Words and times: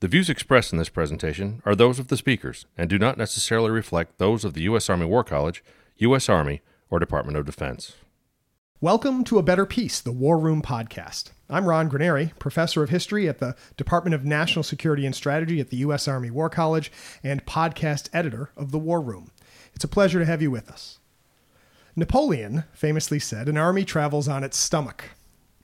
The 0.00 0.06
views 0.06 0.30
expressed 0.30 0.72
in 0.72 0.78
this 0.78 0.88
presentation 0.88 1.60
are 1.64 1.74
those 1.74 1.98
of 1.98 2.06
the 2.06 2.16
speakers 2.16 2.66
and 2.76 2.88
do 2.88 3.00
not 3.00 3.18
necessarily 3.18 3.72
reflect 3.72 4.18
those 4.18 4.44
of 4.44 4.54
the 4.54 4.62
U.S. 4.62 4.88
Army 4.88 5.06
War 5.06 5.24
College, 5.24 5.64
U.S. 5.96 6.28
Army, 6.28 6.62
or 6.88 7.00
Department 7.00 7.36
of 7.36 7.44
Defense. 7.44 7.94
Welcome 8.80 9.24
to 9.24 9.38
A 9.38 9.42
Better 9.42 9.66
Peace, 9.66 10.00
the 10.00 10.12
War 10.12 10.38
Room 10.38 10.62
podcast. 10.62 11.32
I'm 11.50 11.66
Ron 11.66 11.90
Granieri, 11.90 12.30
professor 12.38 12.84
of 12.84 12.90
history 12.90 13.28
at 13.28 13.40
the 13.40 13.56
Department 13.76 14.14
of 14.14 14.24
National 14.24 14.62
Security 14.62 15.04
and 15.04 15.16
Strategy 15.16 15.58
at 15.58 15.70
the 15.70 15.78
U.S. 15.78 16.06
Army 16.06 16.30
War 16.30 16.48
College 16.48 16.92
and 17.24 17.44
podcast 17.44 18.08
editor 18.12 18.50
of 18.56 18.70
The 18.70 18.78
War 18.78 19.00
Room. 19.00 19.32
It's 19.74 19.82
a 19.82 19.88
pleasure 19.88 20.20
to 20.20 20.26
have 20.26 20.40
you 20.40 20.52
with 20.52 20.70
us. 20.70 21.00
Napoleon 21.96 22.62
famously 22.72 23.18
said, 23.18 23.48
An 23.48 23.56
army 23.56 23.84
travels 23.84 24.28
on 24.28 24.44
its 24.44 24.56
stomach. 24.56 25.06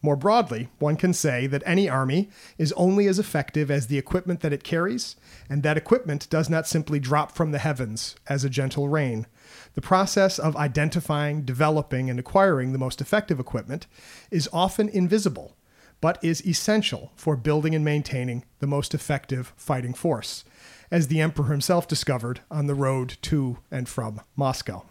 More 0.04 0.16
broadly, 0.16 0.68
one 0.80 0.96
can 0.96 1.14
say 1.14 1.46
that 1.46 1.62
any 1.64 1.88
army 1.88 2.28
is 2.58 2.74
only 2.76 3.06
as 3.06 3.18
effective 3.18 3.70
as 3.70 3.86
the 3.86 3.96
equipment 3.96 4.40
that 4.40 4.52
it 4.52 4.62
carries, 4.62 5.16
and 5.48 5.62
that 5.62 5.78
equipment 5.78 6.28
does 6.28 6.50
not 6.50 6.66
simply 6.66 7.00
drop 7.00 7.32
from 7.32 7.52
the 7.52 7.58
heavens 7.58 8.14
as 8.28 8.44
a 8.44 8.50
gentle 8.50 8.90
rain. 8.90 9.26
The 9.72 9.80
process 9.80 10.38
of 10.38 10.58
identifying, 10.58 11.46
developing, 11.46 12.10
and 12.10 12.18
acquiring 12.18 12.72
the 12.72 12.78
most 12.78 13.00
effective 13.00 13.40
equipment 13.40 13.86
is 14.30 14.46
often 14.52 14.90
invisible, 14.90 15.56
but 16.02 16.22
is 16.22 16.46
essential 16.46 17.10
for 17.16 17.34
building 17.34 17.74
and 17.74 17.82
maintaining 17.82 18.44
the 18.58 18.66
most 18.66 18.92
effective 18.92 19.54
fighting 19.56 19.94
force, 19.94 20.44
as 20.90 21.08
the 21.08 21.22
Emperor 21.22 21.46
himself 21.46 21.88
discovered 21.88 22.42
on 22.50 22.66
the 22.66 22.74
road 22.74 23.16
to 23.22 23.56
and 23.70 23.88
from 23.88 24.20
Moscow. 24.36 24.84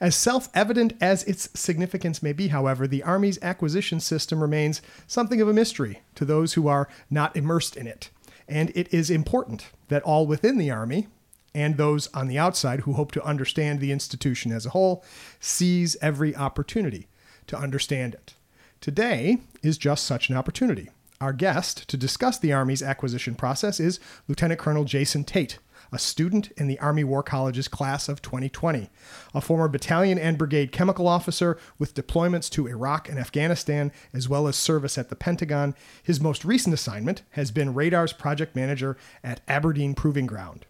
As 0.00 0.16
self 0.16 0.48
evident 0.54 0.94
as 1.00 1.24
its 1.24 1.48
significance 1.58 2.22
may 2.22 2.32
be, 2.32 2.48
however, 2.48 2.86
the 2.86 3.02
Army's 3.02 3.38
acquisition 3.42 4.00
system 4.00 4.40
remains 4.40 4.82
something 5.06 5.40
of 5.40 5.48
a 5.48 5.52
mystery 5.52 6.02
to 6.14 6.24
those 6.24 6.54
who 6.54 6.68
are 6.68 6.88
not 7.10 7.36
immersed 7.36 7.76
in 7.76 7.86
it. 7.86 8.10
And 8.48 8.70
it 8.74 8.92
is 8.92 9.10
important 9.10 9.70
that 9.88 10.02
all 10.02 10.26
within 10.26 10.58
the 10.58 10.70
Army, 10.70 11.08
and 11.54 11.76
those 11.76 12.08
on 12.12 12.26
the 12.26 12.38
outside 12.38 12.80
who 12.80 12.94
hope 12.94 13.12
to 13.12 13.24
understand 13.24 13.80
the 13.80 13.92
institution 13.92 14.50
as 14.50 14.66
a 14.66 14.70
whole, 14.70 15.04
seize 15.38 15.96
every 16.02 16.34
opportunity 16.34 17.06
to 17.46 17.56
understand 17.56 18.14
it. 18.14 18.34
Today 18.80 19.38
is 19.62 19.78
just 19.78 20.04
such 20.04 20.28
an 20.28 20.36
opportunity. 20.36 20.90
Our 21.20 21.32
guest 21.32 21.88
to 21.88 21.96
discuss 21.96 22.38
the 22.38 22.52
Army's 22.52 22.82
acquisition 22.82 23.34
process 23.34 23.78
is 23.78 24.00
Lieutenant 24.28 24.60
Colonel 24.60 24.84
Jason 24.84 25.24
Tate 25.24 25.58
a 25.92 25.98
student 25.98 26.50
in 26.52 26.66
the 26.66 26.78
Army 26.78 27.04
War 27.04 27.22
College's 27.22 27.68
class 27.68 28.08
of 28.08 28.22
2020, 28.22 28.90
a 29.34 29.40
former 29.40 29.68
battalion 29.68 30.18
and 30.18 30.38
brigade 30.38 30.72
chemical 30.72 31.08
officer 31.08 31.58
with 31.78 31.94
deployments 31.94 32.50
to 32.50 32.66
Iraq 32.66 33.08
and 33.08 33.18
Afghanistan, 33.18 33.92
as 34.12 34.28
well 34.28 34.46
as 34.46 34.56
service 34.56 34.98
at 34.98 35.08
the 35.08 35.16
Pentagon. 35.16 35.74
His 36.02 36.20
most 36.20 36.44
recent 36.44 36.74
assignment 36.74 37.22
has 37.30 37.50
been 37.50 37.74
radar's 37.74 38.12
project 38.12 38.56
manager 38.56 38.96
at 39.22 39.40
Aberdeen 39.48 39.94
Proving 39.94 40.26
Ground. 40.26 40.66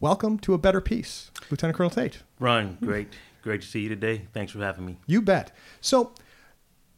Welcome 0.00 0.38
to 0.40 0.54
A 0.54 0.58
Better 0.58 0.80
Peace, 0.80 1.30
Lieutenant 1.50 1.76
Colonel 1.76 1.90
Tate. 1.90 2.18
Ron, 2.38 2.78
great. 2.82 3.08
Great 3.42 3.62
to 3.62 3.66
see 3.66 3.80
you 3.80 3.88
today. 3.88 4.26
Thanks 4.32 4.52
for 4.52 4.58
having 4.58 4.86
me. 4.86 4.96
You 5.06 5.22
bet. 5.22 5.50
So, 5.80 6.12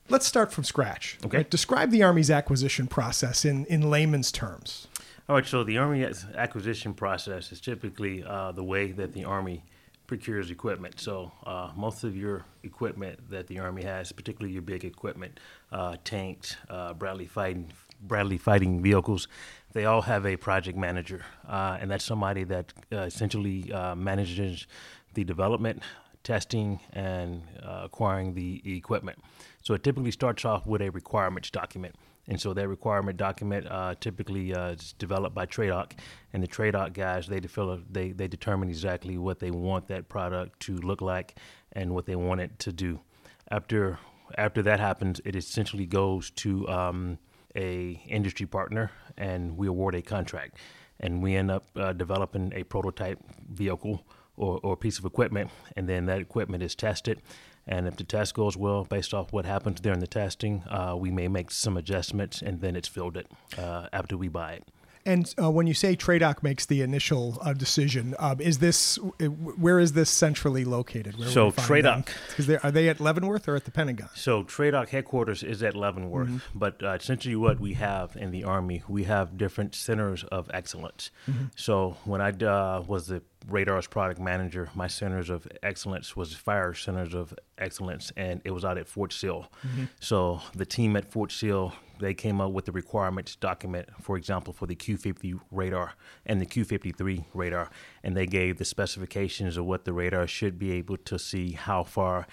let's 0.09 0.27
start 0.27 0.53
from 0.53 0.65
scratch. 0.65 1.19
Okay. 1.25 1.39
Right? 1.39 1.51
Describe 1.51 1.91
the 1.91 2.03
Army's 2.03 2.31
acquisition 2.31 2.87
process 2.87 3.45
in, 3.45 3.67
in 3.67 3.91
layman's 3.91 4.33
terms. 4.33 4.89
All 5.29 5.35
right, 5.35 5.45
so 5.45 5.65
the 5.65 5.79
Army 5.79 6.07
acquisition 6.37 6.95
process 6.95 7.51
is 7.51 7.61
typically 7.61 8.23
uh, 8.23 8.53
the 8.53 8.63
way 8.63 8.93
that 8.93 9.13
the 9.13 9.25
Army 9.25 9.65
procures 10.07 10.53
equipment. 10.53 11.01
So 11.01 11.33
uh, 11.45 11.73
most 11.75 12.05
of 12.05 12.17
your 12.17 12.45
equipment 12.63 13.29
that 13.31 13.49
the 13.49 13.59
Army 13.59 13.83
has, 13.83 14.13
particularly 14.13 14.53
your 14.53 14.63
big 14.63 14.85
equipment, 14.85 15.41
uh, 15.73 15.97
tanks, 16.05 16.55
uh, 16.71 16.95
Bradley 16.95 17.27
fighting 17.27 17.73
Bradley 18.01 18.39
fighting 18.39 18.81
vehicles, 18.81 19.27
they 19.73 19.85
all 19.85 20.03
have 20.03 20.27
a 20.27 20.37
project 20.37 20.79
manager, 20.79 21.25
uh, 21.49 21.77
and 21.81 21.91
that's 21.91 22.05
somebody 22.05 22.45
that 22.45 22.73
uh, 22.93 22.99
essentially 22.99 23.73
manages 23.97 24.69
the 25.15 25.25
development, 25.25 25.83
testing, 26.23 26.79
and 26.93 27.43
acquiring 27.65 28.35
the 28.35 28.63
equipment. 28.77 29.19
So 29.65 29.75
it 29.75 29.83
typically 29.83 30.13
starts 30.13 30.45
off 30.45 30.69
with 30.69 30.83
a 30.83 30.91
requirements 30.91 31.51
document. 31.51 31.97
And 32.29 32.41
so 32.41 32.53
that 32.55 32.69
requirement 32.69 33.17
document 33.17 33.67
uh, 33.71 33.95
typically 34.01 34.53
uh, 34.53 34.71
is 34.73 34.95
developed 34.99 35.35
by 35.35 35.47
TRADOC, 35.47 35.93
and 36.33 36.43
the 36.43 36.49
TRADOC 36.49 36.93
guys 36.93 37.29
they 37.29 37.41
develop, 37.41 37.85
they 37.89 38.11
they 38.11 38.27
determine 38.27 38.69
exactly 38.69 39.17
what 39.17 39.39
they 39.39 39.51
want 39.51 39.87
that 39.89 40.09
product 40.09 40.59
to 40.61 40.77
look 40.79 41.01
like 41.01 41.39
and 41.73 41.95
what 41.95 42.07
they 42.07 42.17
want 42.17 42.41
it 42.41 42.59
to 42.61 42.73
do. 42.73 43.01
After 43.49 43.99
after 44.37 44.61
that 44.63 44.81
happens, 44.81 45.21
it 45.25 45.37
essentially 45.37 45.87
goes 45.87 46.31
to 46.31 46.69
um, 46.69 47.19
a 47.55 48.03
industry 48.09 48.47
partner, 48.47 48.91
and 49.17 49.57
we 49.57 49.69
award 49.69 49.95
a 49.95 50.03
contract, 50.03 50.59
and 50.99 51.23
we 51.23 51.37
end 51.37 51.51
up 51.51 51.65
uh, 51.77 51.93
developing 51.93 52.53
a 52.57 52.65
prototype 52.65 53.21
vehicle 53.49 54.05
or, 54.37 54.59
or 54.65 54.77
piece 54.77 54.99
of 54.99 55.05
equipment, 55.05 55.51
and 55.77 55.89
then 55.89 56.07
that 56.07 56.21
equipment 56.21 56.63
is 56.63 56.75
tested 56.75 57.23
and 57.67 57.87
if 57.89 57.97
the 57.97 58.05
test 58.05 58.35
goes 58.35 58.57
well, 58.57 58.85
based 58.85 59.13
off 59.13 59.33
what 59.33 59.45
happens 59.45 59.81
during 59.81 60.01
the 60.01 60.07
testing, 60.07 60.63
uh, 60.69 60.95
we 60.97 61.11
may 61.11 61.29
make 61.29 61.51
some 61.51 61.77
adjustments 61.77 62.43
and 62.43 62.61
then 62.61 62.77
it's 62.77 62.89
fielded 62.89 63.27
uh, 63.59 63.89
after 63.93 64.17
we 64.17 64.29
buy 64.29 64.53
it. 64.55 64.65
And 65.07 65.33
uh, 65.41 65.51
when 65.51 65.67
you 65.67 65.75
say 65.75 65.95
TRADOC 65.97 66.43
makes 66.43 66.67
the 66.67 66.83
initial 66.83 67.39
uh, 67.41 67.53
decision, 67.53 68.15
um, 68.19 68.41
is 68.41 68.59
this 68.59 68.97
where 68.97 69.79
is 69.79 69.93
this 69.93 70.11
centrally 70.11 70.65
located? 70.65 71.19
Where 71.19 71.29
so 71.29 71.53
TRADOC, 71.53 72.09
because 72.29 72.51
are 72.51 72.71
they 72.73 72.89
at 72.89 73.01
Leavenworth 73.01 73.49
or 73.49 73.55
at 73.55 73.65
the 73.65 73.71
Pentagon? 73.71 74.09
So 74.15 74.43
TRADOC 74.43 74.89
headquarters 74.89 75.45
is 75.45 75.63
at 75.63 75.75
Leavenworth, 75.75 76.29
mm-hmm. 76.29 76.59
but 76.59 76.83
uh, 76.83 76.91
essentially 76.91 77.37
what 77.37 77.61
we 77.61 77.75
have 77.75 78.17
in 78.17 78.33
the 78.33 78.45
Army, 78.45 78.83
we 78.89 79.05
have 79.05 79.39
different 79.39 79.77
centers 79.77 80.25
of 80.25 80.51
excellence. 80.53 81.13
Mm-hmm. 81.31 81.45
So 81.55 81.97
when 82.05 82.21
I 82.21 82.31
uh, 82.31 82.83
was 82.87 83.07
the 83.07 83.23
Radar's 83.49 83.87
product 83.87 84.21
manager, 84.21 84.71
my 84.75 84.89
centers 84.89 85.31
of 85.31 85.47
excellence 85.63 86.17
was 86.17 86.35
fire 86.35 86.75
centers 86.75 87.15
of 87.15 87.33
excellence, 87.59 88.13
and 88.17 88.41
it 88.45 88.51
was 88.51 88.65
out 88.65 88.77
at 88.77 88.89
Fort 88.89 89.13
Sill. 89.13 89.47
Mm-hmm. 89.65 89.85
So 90.01 90.41
the 90.55 90.67
team 90.67 90.97
at 90.97 91.11
Fort 91.13 91.31
Sill 91.31 91.73
they 91.99 92.15
came 92.15 92.41
up 92.41 92.53
with 92.53 92.65
the 92.67 92.73
requirements 92.73 93.37
document, 93.37 93.89
for 94.01 94.17
example, 94.17 94.53
for 94.53 94.67
the 94.67 94.77
Q50 94.77 95.41
radar 95.51 95.95
and 96.25 96.41
the 96.41 96.47
Q53 96.47 97.25
radar, 97.35 97.71
and 98.03 98.17
they 98.17 98.27
gave 98.27 98.59
the 98.59 98.65
specifications 98.65 99.57
of 99.57 99.65
what 99.65 99.85
the 99.85 99.93
radar 99.93 100.27
should 100.27 100.59
be 100.59 100.73
able 100.73 100.97
to 100.99 101.19
see, 101.19 101.53
how 101.53 101.83
far, 101.83 102.27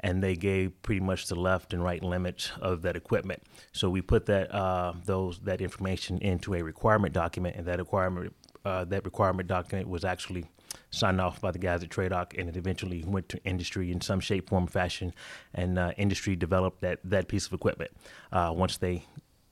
and 0.00 0.22
they 0.22 0.34
gave 0.34 0.80
pretty 0.82 1.00
much 1.00 1.26
the 1.26 1.34
left 1.34 1.72
and 1.72 1.84
right 1.84 2.02
limits 2.02 2.52
of 2.60 2.82
that 2.82 2.96
equipment. 2.96 3.42
So 3.72 3.90
we 3.90 4.00
put 4.00 4.26
that 4.26 4.52
uh, 4.54 4.94
those 5.04 5.40
that 5.40 5.60
information 5.60 6.18
into 6.18 6.54
a 6.54 6.62
requirement 6.62 7.12
document, 7.12 7.56
and 7.56 7.66
that 7.66 7.78
requirement 7.78 8.34
uh, 8.64 8.84
that 8.86 9.04
requirement 9.04 9.48
document 9.48 9.88
was 9.88 10.04
actually 10.04 10.46
signed 10.90 11.20
off 11.20 11.40
by 11.40 11.50
the 11.50 11.58
guys 11.58 11.82
at 11.82 11.90
TRADOC, 11.90 12.38
and 12.38 12.48
it 12.48 12.56
eventually 12.56 13.04
went 13.06 13.28
to 13.30 13.42
industry 13.44 13.90
in 13.90 14.00
some 14.00 14.20
shape, 14.20 14.50
form, 14.50 14.66
fashion, 14.66 15.12
and 15.54 15.78
uh, 15.78 15.92
industry 15.96 16.36
developed 16.36 16.80
that 16.80 16.98
that 17.04 17.28
piece 17.28 17.46
of 17.46 17.52
equipment. 17.52 17.90
Uh, 18.32 18.52
once 18.54 18.76
they 18.76 19.04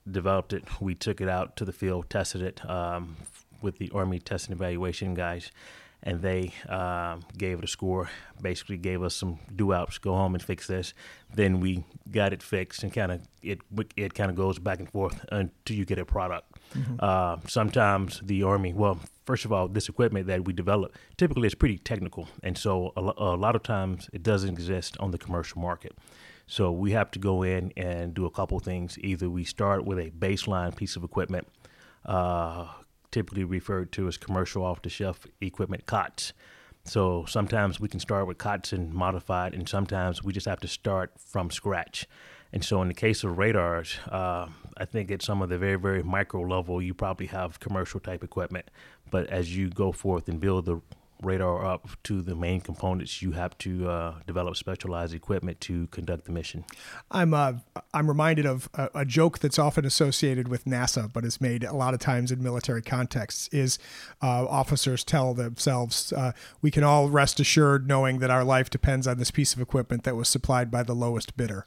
developed 0.09 0.53
it, 0.53 0.81
we 0.81 0.95
took 0.95 1.21
it 1.21 1.29
out 1.29 1.55
to 1.57 1.65
the 1.65 1.73
field, 1.73 2.09
tested 2.09 2.41
it 2.41 2.69
um, 2.69 3.17
with 3.61 3.77
the 3.77 3.91
Army 3.93 4.19
Test 4.19 4.47
and 4.47 4.55
Evaluation 4.55 5.13
guys, 5.13 5.51
and 6.03 6.21
they 6.21 6.53
um, 6.67 7.23
gave 7.37 7.59
it 7.59 7.63
a 7.63 7.67
score. 7.67 8.09
Basically, 8.41 8.77
gave 8.77 9.03
us 9.03 9.15
some 9.15 9.39
do 9.55 9.73
outs, 9.73 9.97
go 9.97 10.13
home 10.13 10.33
and 10.33 10.43
fix 10.43 10.67
this. 10.67 10.93
Then 11.33 11.59
we 11.59 11.83
got 12.11 12.33
it 12.33 12.41
fixed, 12.43 12.83
and 12.83 12.93
kind 12.93 13.11
of 13.11 13.21
it 13.41 13.59
it 13.95 14.13
kind 14.13 14.29
of 14.29 14.35
goes 14.35 14.59
back 14.59 14.79
and 14.79 14.89
forth 14.89 15.25
until 15.31 15.75
you 15.75 15.85
get 15.85 15.99
a 15.99 16.05
product. 16.05 16.58
Mm-hmm. 16.75 16.95
Uh, 16.99 17.37
sometimes 17.47 18.21
the 18.23 18.43
army, 18.43 18.73
well, 18.73 18.99
first 19.25 19.45
of 19.45 19.51
all, 19.51 19.67
this 19.67 19.89
equipment 19.89 20.27
that 20.27 20.45
we 20.45 20.53
develop 20.53 20.95
typically 21.17 21.47
is 21.47 21.55
pretty 21.55 21.77
technical, 21.77 22.27
and 22.43 22.57
so 22.57 22.93
a, 22.95 23.01
a 23.01 23.37
lot 23.37 23.55
of 23.55 23.63
times 23.63 24.09
it 24.13 24.23
doesn't 24.23 24.49
exist 24.49 24.97
on 24.99 25.11
the 25.11 25.17
commercial 25.17 25.61
market. 25.61 25.97
So 26.47 26.71
we 26.71 26.91
have 26.91 27.11
to 27.11 27.19
go 27.19 27.43
in 27.43 27.71
and 27.77 28.13
do 28.15 28.25
a 28.25 28.31
couple 28.31 28.59
things. 28.59 28.97
Either 28.99 29.29
we 29.29 29.43
start 29.43 29.85
with 29.85 29.99
a 29.99 30.09
baseline 30.09 30.75
piece 30.75 30.95
of 30.95 31.03
equipment, 31.03 31.47
uh, 32.05 32.67
typically 33.11 33.43
referred 33.43 33.91
to 33.91 34.07
as 34.07 34.17
commercial 34.17 34.63
off-the-shelf 34.63 35.27
equipment 35.41 35.85
COTS. 35.85 36.33
So 36.85 37.25
sometimes 37.27 37.79
we 37.79 37.87
can 37.87 37.99
start 37.99 38.25
with 38.25 38.39
COTS 38.39 38.73
and 38.73 38.91
modify 38.91 39.47
it, 39.47 39.53
and 39.53 39.69
sometimes 39.69 40.23
we 40.23 40.33
just 40.33 40.47
have 40.47 40.59
to 40.61 40.67
start 40.67 41.11
from 41.19 41.51
scratch. 41.51 42.07
And 42.51 42.65
so, 42.65 42.81
in 42.81 42.87
the 42.87 42.95
case 42.95 43.23
of 43.23 43.37
radars, 43.37 43.99
uh, 44.09 44.47
I 44.79 44.85
think 44.85 45.11
at 45.11 45.21
some 45.21 45.41
of 45.41 45.49
the 45.49 45.57
very, 45.57 45.75
very 45.75 46.01
micro 46.01 46.41
level, 46.41 46.81
you 46.81 46.93
probably 46.93 47.27
have 47.27 47.59
commercial 47.59 47.99
type 47.99 48.23
equipment. 48.23 48.71
But 49.11 49.27
as 49.27 49.55
you 49.55 49.69
go 49.69 49.91
forth 49.91 50.29
and 50.29 50.39
build 50.39 50.65
the 50.65 50.81
radar 51.21 51.65
up 51.65 51.89
to 52.03 52.21
the 52.21 52.35
main 52.35 52.61
components, 52.61 53.21
you 53.21 53.31
have 53.31 53.57
to 53.57 53.89
uh, 53.89 54.13
develop 54.25 54.55
specialized 54.55 55.13
equipment 55.13 55.59
to 55.61 55.87
conduct 55.87 56.25
the 56.25 56.31
mission. 56.31 56.63
I'm 57.11 57.33
uh, 57.33 57.53
I'm 57.93 58.07
reminded 58.07 58.45
of 58.45 58.69
a, 58.73 58.89
a, 58.95 59.05
joke 59.05 59.39
that's 59.39 59.59
often 59.59 59.85
associated 59.85 60.47
with 60.47 60.65
NASA, 60.65 61.11
but 61.11 61.25
is 61.25 61.41
made 61.41 61.63
a 61.63 61.73
lot 61.73 61.93
of 61.93 61.99
times 61.99 62.31
in 62.31 62.41
military 62.41 62.81
contexts. 62.81 63.49
Is 63.49 63.79
uh, 64.21 64.47
officers 64.47 65.03
tell 65.03 65.33
themselves, 65.33 66.13
uh, 66.13 66.31
"We 66.61 66.71
can 66.71 66.83
all 66.83 67.09
rest 67.09 67.39
assured 67.39 67.87
knowing 67.87 68.19
that 68.19 68.29
our 68.29 68.43
life 68.43 68.69
depends 68.69 69.07
on 69.07 69.17
this 69.17 69.31
piece 69.31 69.53
of 69.53 69.61
equipment 69.61 70.03
that 70.03 70.15
was 70.15 70.29
supplied 70.29 70.71
by 70.71 70.83
the 70.83 70.95
lowest 70.95 71.35
bidder." 71.35 71.65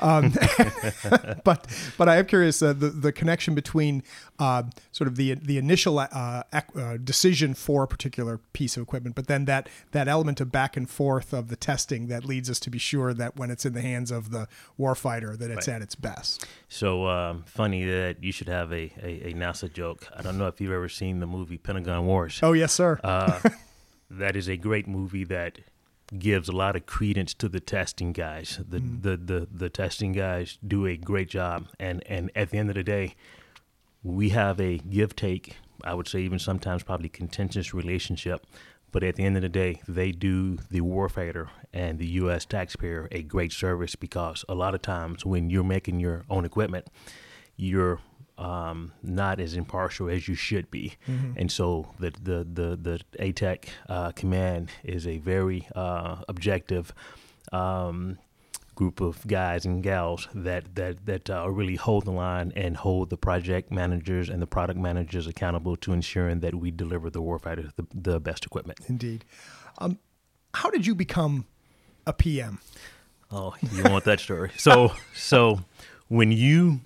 Um, 0.00 0.32
but 1.44 1.66
but 1.98 2.08
I 2.08 2.16
am 2.16 2.26
curious 2.26 2.62
uh, 2.62 2.72
the 2.72 2.88
the 2.88 3.12
connection 3.12 3.54
between 3.54 4.02
uh, 4.38 4.64
sort 4.92 5.08
of 5.08 5.16
the 5.16 5.34
the 5.34 5.58
initial 5.58 5.98
uh, 5.98 6.08
uh, 6.52 6.96
decision 7.02 7.54
for 7.54 7.84
a 7.84 7.88
particular 7.88 8.38
piece 8.52 8.76
of 8.76 8.82
equipment, 8.82 9.14
but 9.14 9.26
then 9.26 9.44
that 9.44 9.68
that 9.92 10.08
element 10.08 10.40
of 10.40 10.50
back 10.50 10.76
and 10.76 10.88
forth 10.88 11.32
of 11.32 11.48
the 11.48 11.56
testing 11.56 12.08
that 12.08 12.24
leads 12.24 12.48
us 12.50 12.58
to 12.60 12.70
be 12.70 12.78
sure 12.78 13.12
that 13.14 13.36
when 13.36 13.50
it's 13.50 13.64
in 13.64 13.74
the 13.74 13.82
hands 13.82 14.10
of 14.10 14.30
the 14.30 14.48
warfighter 14.78 15.38
that 15.38 15.50
it's 15.50 15.68
right. 15.68 15.76
at 15.76 15.82
its 15.82 15.94
best. 15.94 16.46
So 16.68 17.06
um, 17.06 17.44
funny 17.46 17.84
that 17.84 18.22
you 18.22 18.32
should 18.32 18.48
have 18.48 18.72
a, 18.72 18.92
a, 19.02 19.28
a, 19.28 19.34
NASA 19.34 19.72
joke. 19.72 20.06
I 20.16 20.22
don't 20.22 20.38
know 20.38 20.46
if 20.46 20.60
you've 20.60 20.72
ever 20.72 20.88
seen 20.88 21.20
the 21.20 21.26
movie 21.26 21.58
Pentagon 21.58 22.06
Wars. 22.06 22.40
Oh 22.42 22.52
yes, 22.52 22.72
sir. 22.72 22.98
Uh, 23.04 23.40
that 24.10 24.36
is 24.36 24.48
a 24.48 24.56
great 24.56 24.88
movie 24.88 25.24
that 25.24 25.58
gives 26.18 26.48
a 26.48 26.52
lot 26.52 26.76
of 26.76 26.86
credence 26.86 27.34
to 27.34 27.48
the 27.48 27.60
testing 27.60 28.12
guys. 28.12 28.60
The, 28.68 28.78
mm. 28.78 29.02
the, 29.02 29.16
the, 29.16 29.48
the 29.50 29.70
testing 29.70 30.12
guys 30.12 30.58
do 30.66 30.86
a 30.86 30.96
great 30.96 31.28
job. 31.28 31.68
And, 31.78 32.02
and 32.06 32.30
at 32.34 32.50
the 32.50 32.58
end 32.58 32.68
of 32.68 32.74
the 32.74 32.82
day, 32.82 33.14
we 34.02 34.30
have 34.30 34.60
a 34.60 34.78
give 34.78 35.14
take, 35.14 35.56
I 35.84 35.94
would 35.94 36.08
say, 36.08 36.20
even 36.20 36.38
sometimes 36.38 36.82
probably 36.82 37.08
contentious 37.08 37.72
relationship. 37.72 38.46
But 38.92 39.04
at 39.04 39.14
the 39.14 39.24
end 39.24 39.36
of 39.36 39.42
the 39.42 39.48
day, 39.48 39.80
they 39.86 40.10
do 40.10 40.56
the 40.68 40.80
warfighter 40.80 41.48
and 41.72 41.98
the 41.98 42.06
U.S. 42.06 42.44
taxpayer 42.44 43.06
a 43.12 43.22
great 43.22 43.52
service 43.52 43.94
because 43.94 44.44
a 44.48 44.54
lot 44.54 44.74
of 44.74 44.82
times 44.82 45.24
when 45.24 45.48
you're 45.48 45.62
making 45.62 46.00
your 46.00 46.24
own 46.28 46.44
equipment, 46.44 46.88
you're 47.56 48.00
um, 48.40 48.92
not 49.02 49.38
as 49.38 49.54
impartial 49.54 50.08
as 50.08 50.26
you 50.26 50.34
should 50.34 50.70
be. 50.70 50.94
Mm-hmm. 51.06 51.32
And 51.36 51.52
so 51.52 51.94
the 52.00 52.10
the 52.10 52.46
the 52.52 52.76
the 52.76 53.00
ATEC 53.18 53.66
uh, 53.88 54.12
command 54.12 54.70
is 54.82 55.06
a 55.06 55.18
very 55.18 55.68
uh, 55.76 56.16
objective. 56.28 56.92
Um, 57.52 58.18
group 58.76 59.00
of 59.02 59.26
guys 59.26 59.66
and 59.66 59.82
gals 59.82 60.26
that 60.34 60.74
that 60.74 61.04
that 61.04 61.28
uh, 61.28 61.50
really 61.50 61.76
hold 61.76 62.06
the 62.06 62.10
line 62.10 62.50
and 62.56 62.78
hold 62.78 63.10
the 63.10 63.16
project 63.16 63.70
managers 63.70 64.30
and 64.30 64.40
the 64.40 64.46
product 64.46 64.78
managers 64.78 65.26
accountable 65.26 65.76
to 65.76 65.92
ensuring 65.92 66.40
that 66.40 66.54
we 66.54 66.70
deliver 66.70 67.10
the 67.10 67.20
warfighter 67.20 67.70
the, 67.76 67.86
the 67.92 68.18
best 68.20 68.46
equipment. 68.46 68.78
Indeed. 68.88 69.26
Um, 69.78 69.98
how 70.54 70.70
did 70.70 70.86
you 70.86 70.94
become 70.94 71.44
a 72.06 72.14
PM? 72.14 72.58
Oh, 73.30 73.54
you 73.70 73.82
want 73.82 74.04
that 74.04 74.18
story? 74.18 74.50
So 74.56 74.94
so 75.14 75.60
when 76.08 76.32
you 76.32 76.80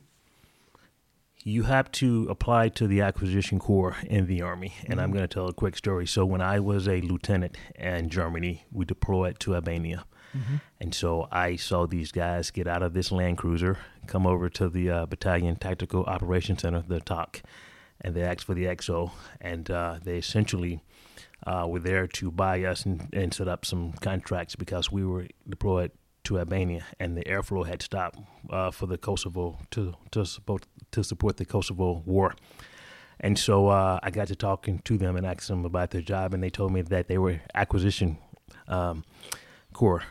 you 1.47 1.65
have 1.65 1.93
to 1.93 2.27
apply 2.31 2.71
to 2.71 2.89
the 2.89 3.03
acquisition 3.03 3.59
corps 3.59 3.97
in 4.07 4.27
the 4.27 4.41
army 4.41 4.75
and 4.81 4.95
mm-hmm. 4.95 5.01
i'm 5.01 5.13
going 5.13 5.23
to 5.23 5.29
tell 5.29 5.47
a 5.47 5.53
quick 5.53 5.77
story 5.77 6.07
so 6.07 6.25
when 6.25 6.41
i 6.41 6.59
was 6.59 6.89
a 6.89 7.01
lieutenant 7.03 7.57
in 7.77 8.09
germany 8.09 8.65
we 8.73 8.85
deployed 8.85 9.39
to 9.39 9.55
albania 9.55 10.05
mm-hmm. 10.35 10.57
and 10.81 10.95
so 10.95 11.29
i 11.31 11.55
saw 11.55 11.87
these 11.87 12.11
guys 12.11 12.51
get 12.51 12.67
out 12.67 12.83
of 12.83 12.95
this 12.95 13.13
land 13.13 13.37
cruiser 13.37 13.79
come 14.07 14.27
over 14.27 14.49
to 14.49 14.69
the 14.69 14.91
uh, 14.91 15.07
battalion 15.07 15.55
tactical 15.55 16.05
operations 16.05 16.63
center 16.63 16.83
the 16.87 17.01
TOC 17.01 17.43
and 18.01 18.15
they 18.15 18.23
asked 18.23 18.45
for 18.45 18.55
the 18.55 18.65
XO 18.65 19.11
and 19.41 19.71
uh, 19.71 19.99
they 20.03 20.19
essentially 20.19 20.81
uh, 21.47 21.67
were 21.69 21.79
there 21.81 22.07
to 22.07 22.31
buy 22.31 22.63
us 22.65 22.85
and, 22.85 23.09
and 23.13 23.33
set 23.33 23.49
up 23.49 23.65
some 23.65 23.93
contracts 23.93 24.57
because 24.57 24.91
we 24.91 25.05
were 25.05 25.27
deployed 25.49 25.91
to 26.25 26.39
Albania, 26.39 26.85
and 26.99 27.17
the 27.17 27.25
airflow 27.25 27.67
had 27.67 27.83
stopped 27.83 28.19
uh, 28.51 28.71
for 28.71 28.87
the 28.87 28.99
Kosovo 28.99 29.59
to 29.71 29.95
to 30.11 30.25
support 30.25 30.67
to 30.91 31.03
support 31.03 31.37
the 31.37 31.45
Kosovo 31.45 32.03
war. 32.05 32.35
And 33.21 33.39
so 33.39 33.69
uh, 33.69 34.01
I 34.03 34.11
got 34.11 34.29
to 34.29 34.37
talking 34.37 34.81
to 34.81 34.99
them 34.99 35.17
and 35.17 35.27
asked 35.27 35.49
them 35.49 35.65
about 35.65 35.91
their 35.91 36.03
job, 36.03 36.35
and 36.35 36.43
they 36.43 36.51
told 36.51 36.73
me 36.73 36.83
that 36.83 37.09
they 37.09 37.19
were 37.19 37.41
acquisition 37.55 38.19
um, 38.69 39.05
corps. 39.73 40.03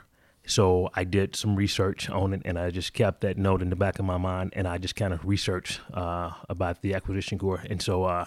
So 0.45 0.89
I 0.93 1.03
did 1.03 1.35
some 1.35 1.55
research 1.55 2.09
on 2.09 2.33
it, 2.33 2.41
and 2.45 2.57
I 2.57 2.69
just 2.69 2.93
kept 2.93 3.21
that 3.21 3.37
note 3.37 3.61
in 3.61 3.69
the 3.69 3.75
back 3.75 3.99
of 3.99 4.05
my 4.05 4.17
mind, 4.17 4.53
and 4.55 4.67
I 4.67 4.77
just 4.77 4.95
kind 4.95 5.13
of 5.13 5.25
researched 5.25 5.79
uh, 5.93 6.31
about 6.49 6.81
the 6.81 6.95
acquisition 6.95 7.37
corps. 7.37 7.63
And 7.69 7.81
so 7.81 8.03
uh, 8.03 8.25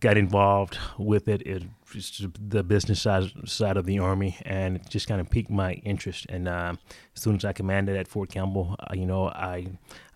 got 0.00 0.16
involved 0.16 0.78
with 0.98 1.28
it. 1.28 1.42
It 1.46 1.62
was 1.94 2.26
the 2.38 2.62
business 2.62 3.02
side 3.02 3.30
side 3.44 3.76
of 3.76 3.86
the 3.86 3.98
army, 3.98 4.36
and 4.42 4.76
it 4.76 4.88
just 4.88 5.06
kind 5.08 5.20
of 5.20 5.30
piqued 5.30 5.50
my 5.50 5.74
interest. 5.84 6.26
And 6.28 6.48
uh, 6.48 6.74
as 7.14 7.22
soon 7.22 7.36
as 7.36 7.44
I 7.44 7.52
commanded 7.52 7.96
at 7.96 8.08
Fort 8.08 8.30
Campbell, 8.30 8.76
uh, 8.80 8.94
you 8.94 9.06
know, 9.06 9.28
I, 9.28 9.66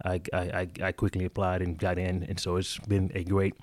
I, 0.05 0.20
I 0.32 0.69
I 0.82 0.93
quickly 0.93 1.25
applied 1.25 1.62
and 1.62 1.78
got 1.78 1.99
in, 1.99 2.25
and 2.25 2.40
so 2.40 2.56
it's 2.56 2.78
been 2.78 3.11
a 3.14 3.25
great 3.25 3.55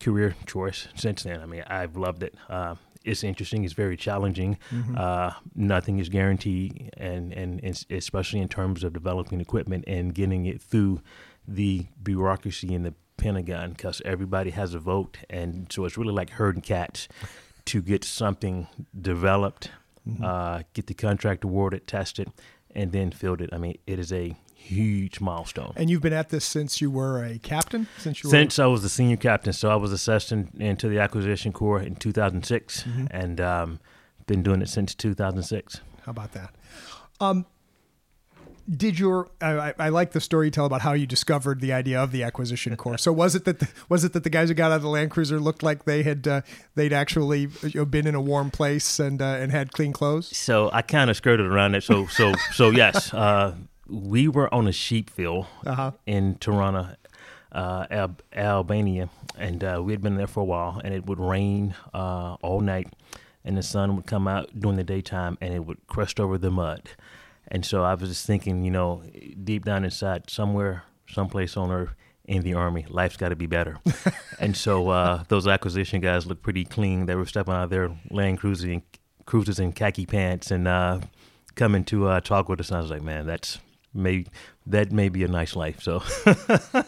career 0.00 0.34
choice 0.46 0.88
since 0.94 1.22
then. 1.22 1.40
I 1.40 1.46
mean, 1.46 1.62
I've 1.66 1.96
loved 1.96 2.22
it. 2.22 2.34
Uh, 2.48 2.74
it's 3.04 3.24
interesting. 3.24 3.64
It's 3.64 3.72
very 3.72 3.96
challenging. 3.96 4.58
Mm-hmm. 4.70 4.96
Uh, 4.98 5.32
nothing 5.54 5.98
is 5.98 6.08
guaranteed, 6.08 6.90
and, 6.96 7.32
and, 7.32 7.60
and 7.62 7.86
especially 7.90 8.40
in 8.40 8.48
terms 8.48 8.84
of 8.84 8.92
developing 8.92 9.40
equipment 9.40 9.84
and 9.86 10.14
getting 10.14 10.46
it 10.46 10.60
through 10.60 11.00
the 11.48 11.86
bureaucracy 12.02 12.74
and 12.74 12.84
the 12.84 12.94
Pentagon 13.20 13.70
because 13.70 14.02
everybody 14.04 14.50
has 14.50 14.74
a 14.74 14.78
vote, 14.78 15.18
and 15.28 15.70
so 15.70 15.84
it's 15.84 15.96
really 15.96 16.12
like 16.12 16.30
herding 16.30 16.62
cats 16.62 17.06
to 17.66 17.82
get 17.82 18.02
something 18.04 18.66
developed, 18.98 19.70
mm-hmm. 20.08 20.24
uh, 20.24 20.62
get 20.72 20.86
the 20.86 20.94
contract 20.94 21.44
awarded, 21.44 21.86
test 21.86 22.18
it, 22.18 22.28
and 22.74 22.92
then 22.92 23.10
field 23.10 23.40
it. 23.40 23.50
I 23.52 23.58
mean, 23.58 23.78
it 23.86 23.98
is 23.98 24.12
a 24.12 24.34
huge 24.54 25.20
milestone. 25.20 25.72
And 25.76 25.88
you've 25.88 26.02
been 26.02 26.12
at 26.12 26.28
this 26.30 26.44
since 26.44 26.80
you 26.80 26.90
were 26.90 27.24
a 27.24 27.38
captain? 27.38 27.86
Since 27.98 28.22
you 28.22 28.28
were 28.28 28.32
since 28.32 28.58
I 28.58 28.66
was 28.66 28.82
the 28.82 28.88
senior 28.88 29.16
captain, 29.16 29.52
so 29.52 29.70
I 29.70 29.76
was 29.76 29.92
assessed 29.92 30.32
in, 30.32 30.50
into 30.58 30.88
the 30.88 30.98
acquisition 30.98 31.52
corps 31.52 31.80
in 31.80 31.96
2006, 31.96 32.82
mm-hmm. 32.82 33.06
and 33.10 33.40
um, 33.40 33.80
been 34.26 34.42
doing 34.42 34.62
it 34.62 34.68
since 34.68 34.94
2006. 34.94 35.80
How 36.04 36.10
about 36.10 36.32
that? 36.32 36.54
Um, 37.20 37.46
did 38.70 38.98
your 38.98 39.28
I, 39.40 39.74
I, 39.78 39.88
like 39.88 40.12
the 40.12 40.20
story 40.20 40.46
you 40.46 40.50
tell 40.50 40.66
about 40.66 40.82
how 40.82 40.92
you 40.92 41.06
discovered 41.06 41.60
the 41.60 41.72
idea 41.72 42.00
of 42.00 42.12
the 42.12 42.22
acquisition 42.22 42.76
corps. 42.76 42.98
So 42.98 43.12
was 43.12 43.34
it 43.34 43.44
that 43.44 43.58
the, 43.58 43.68
was 43.88 44.04
it 44.04 44.12
that 44.12 44.22
the 44.22 44.30
guys 44.30 44.48
who 44.48 44.54
got 44.54 44.70
out 44.70 44.76
of 44.76 44.82
the 44.82 44.88
Land 44.88 45.10
Cruiser 45.10 45.40
looked 45.40 45.62
like 45.62 45.84
they 45.84 46.02
had 46.02 46.28
uh, 46.28 46.42
they'd 46.76 46.92
actually 46.92 47.46
been 47.46 48.06
in 48.06 48.14
a 48.14 48.20
warm 48.20 48.50
place 48.50 49.00
and 49.00 49.20
uh, 49.20 49.24
and 49.24 49.50
had 49.50 49.72
clean 49.72 49.92
clothes? 49.92 50.34
So 50.36 50.70
I 50.72 50.82
kind 50.82 51.10
of 51.10 51.16
skirted 51.16 51.46
around 51.46 51.74
it. 51.74 51.82
So 51.82 52.06
so 52.06 52.34
so 52.52 52.70
yes, 52.70 53.12
uh, 53.12 53.54
we 53.88 54.28
were 54.28 54.52
on 54.54 54.68
a 54.68 54.72
sheep 54.72 55.10
field 55.10 55.46
uh-huh. 55.66 55.92
in 56.06 56.36
Tirana, 56.36 56.96
uh, 57.50 57.86
Al- 57.90 58.16
Albania, 58.32 59.08
and 59.36 59.64
uh, 59.64 59.80
we 59.82 59.92
had 59.92 60.00
been 60.00 60.16
there 60.16 60.28
for 60.28 60.40
a 60.40 60.44
while. 60.44 60.80
And 60.84 60.94
it 60.94 61.06
would 61.06 61.18
rain 61.18 61.74
uh, 61.92 62.34
all 62.34 62.60
night, 62.60 62.92
and 63.44 63.56
the 63.56 63.62
sun 63.62 63.96
would 63.96 64.06
come 64.06 64.28
out 64.28 64.48
during 64.58 64.76
the 64.76 64.84
daytime, 64.84 65.38
and 65.40 65.52
it 65.52 65.64
would 65.64 65.84
crust 65.88 66.20
over 66.20 66.38
the 66.38 66.50
mud. 66.50 66.82
And 67.48 67.64
so 67.64 67.82
I 67.82 67.94
was 67.94 68.08
just 68.08 68.26
thinking, 68.26 68.64
you 68.64 68.70
know, 68.70 69.02
deep 69.42 69.64
down 69.64 69.84
inside, 69.84 70.30
somewhere, 70.30 70.84
someplace 71.08 71.56
on 71.56 71.70
earth, 71.70 71.94
in 72.30 72.42
the 72.42 72.54
army, 72.54 72.86
life's 72.88 73.16
got 73.16 73.30
to 73.30 73.36
be 73.36 73.46
better. 73.46 73.78
and 74.38 74.56
so 74.56 74.88
uh, 74.88 75.24
those 75.26 75.48
acquisition 75.48 76.00
guys 76.00 76.26
looked 76.26 76.42
pretty 76.42 76.64
clean. 76.64 77.06
They 77.06 77.16
were 77.16 77.26
stepping 77.26 77.54
out 77.54 77.64
of 77.64 77.70
their 77.70 77.90
Land 78.08 78.38
Cruisers 78.38 78.70
in, 78.70 78.82
cruisers 79.26 79.58
in 79.58 79.72
khaki 79.72 80.06
pants 80.06 80.52
and 80.52 80.68
uh, 80.68 81.00
coming 81.56 81.82
to 81.84 82.06
uh, 82.06 82.20
talk 82.20 82.48
with 82.48 82.60
us. 82.60 82.68
And 82.68 82.78
I 82.78 82.80
was 82.82 82.90
like, 82.90 83.02
man, 83.02 83.26
that's 83.26 83.58
may 83.92 84.26
that 84.66 84.92
may 84.92 85.08
be 85.08 85.24
a 85.24 85.28
nice 85.28 85.56
life. 85.56 85.82
So. 85.82 86.02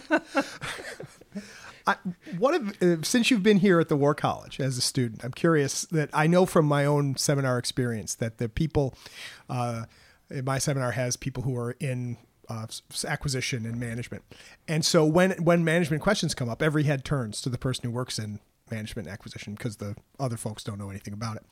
I, 1.84 1.96
what 2.38 2.54
if, 2.54 2.80
uh, 2.80 3.02
since 3.02 3.28
you've 3.28 3.42
been 3.42 3.58
here 3.58 3.80
at 3.80 3.88
the 3.88 3.96
War 3.96 4.14
College 4.14 4.60
as 4.60 4.78
a 4.78 4.80
student, 4.80 5.24
I'm 5.24 5.32
curious 5.32 5.82
that 5.86 6.10
I 6.12 6.28
know 6.28 6.46
from 6.46 6.64
my 6.64 6.84
own 6.84 7.16
seminar 7.16 7.58
experience 7.58 8.14
that 8.14 8.38
the 8.38 8.48
people 8.48 8.94
uh, 9.50 9.86
my 10.44 10.58
seminar 10.58 10.92
has 10.92 11.16
people 11.16 11.42
who 11.42 11.56
are 11.56 11.72
in 11.80 12.16
uh, 12.48 12.66
acquisition 13.06 13.64
and 13.66 13.78
management. 13.78 14.22
And 14.68 14.84
so 14.84 15.04
when 15.04 15.32
when 15.42 15.64
management 15.64 16.02
questions 16.02 16.34
come 16.34 16.48
up, 16.48 16.62
every 16.62 16.84
head 16.84 17.04
turns 17.04 17.40
to 17.42 17.48
the 17.48 17.58
person 17.58 17.84
who 17.84 17.90
works 17.90 18.18
in 18.18 18.40
management 18.70 19.08
acquisition 19.08 19.54
because 19.54 19.76
the 19.76 19.94
other 20.18 20.36
folks 20.36 20.64
don't 20.64 20.78
know 20.78 20.90
anything 20.90 21.14
about 21.14 21.36
it. 21.36 21.44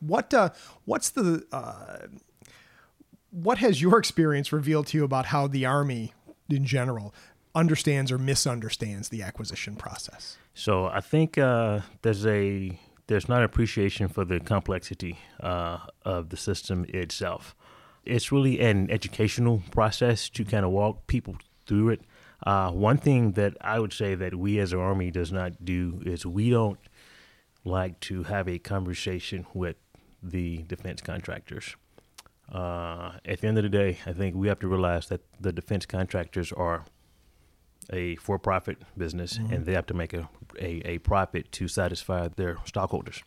What 0.00 0.32
uh, 0.34 0.50
what's 0.84 1.10
the 1.10 1.46
uh, 1.52 2.06
what 3.30 3.58
has 3.58 3.80
your 3.80 3.98
experience 3.98 4.52
revealed 4.52 4.86
to 4.88 4.98
you 4.98 5.04
about 5.04 5.26
how 5.26 5.46
the 5.46 5.64
army 5.64 6.12
in 6.50 6.64
general 6.64 7.14
understands 7.54 8.10
or 8.10 8.18
misunderstands 8.18 9.10
the 9.10 9.22
acquisition 9.22 9.76
process? 9.76 10.36
So 10.54 10.86
I 10.86 11.00
think 11.00 11.38
uh, 11.38 11.80
there's 12.02 12.26
a 12.26 12.78
there's 13.06 13.28
not 13.28 13.42
appreciation 13.42 14.08
for 14.08 14.24
the 14.24 14.40
complexity 14.40 15.18
uh, 15.40 15.78
of 16.04 16.30
the 16.30 16.36
system 16.36 16.84
itself 16.88 17.54
it's 18.04 18.32
really 18.32 18.60
an 18.60 18.90
educational 18.90 19.62
process 19.70 20.28
to 20.30 20.44
kind 20.44 20.64
of 20.64 20.70
walk 20.70 21.06
people 21.06 21.36
through 21.66 21.90
it. 21.90 22.00
Uh, 22.44 22.70
one 22.70 22.96
thing 22.96 23.32
that 23.32 23.56
I 23.60 23.78
would 23.78 23.92
say 23.92 24.14
that 24.16 24.34
we 24.34 24.58
as 24.58 24.72
an 24.72 24.80
Army 24.80 25.10
does 25.10 25.30
not 25.30 25.64
do 25.64 26.02
is 26.04 26.26
we 26.26 26.50
don't 26.50 26.80
like 27.64 28.00
to 28.00 28.24
have 28.24 28.48
a 28.48 28.58
conversation 28.58 29.46
with 29.54 29.76
the 30.22 30.64
defense 30.64 31.00
contractors. 31.00 31.76
Uh, 32.50 33.12
at 33.24 33.40
the 33.40 33.48
end 33.48 33.58
of 33.58 33.62
the 33.62 33.68
day, 33.70 33.98
I 34.04 34.12
think 34.12 34.34
we 34.34 34.48
have 34.48 34.58
to 34.60 34.68
realize 34.68 35.06
that 35.08 35.22
the 35.40 35.52
defense 35.52 35.86
contractors 35.86 36.52
are 36.52 36.84
a 37.92 38.16
for-profit 38.16 38.78
business, 38.98 39.38
mm-hmm. 39.38 39.52
and 39.52 39.66
they 39.66 39.72
have 39.72 39.86
to 39.86 39.94
make 39.94 40.12
a, 40.12 40.28
a, 40.58 40.82
a 40.84 40.98
profit 40.98 41.50
to 41.52 41.68
satisfy 41.68 42.28
their 42.28 42.58
stockholders. 42.64 43.22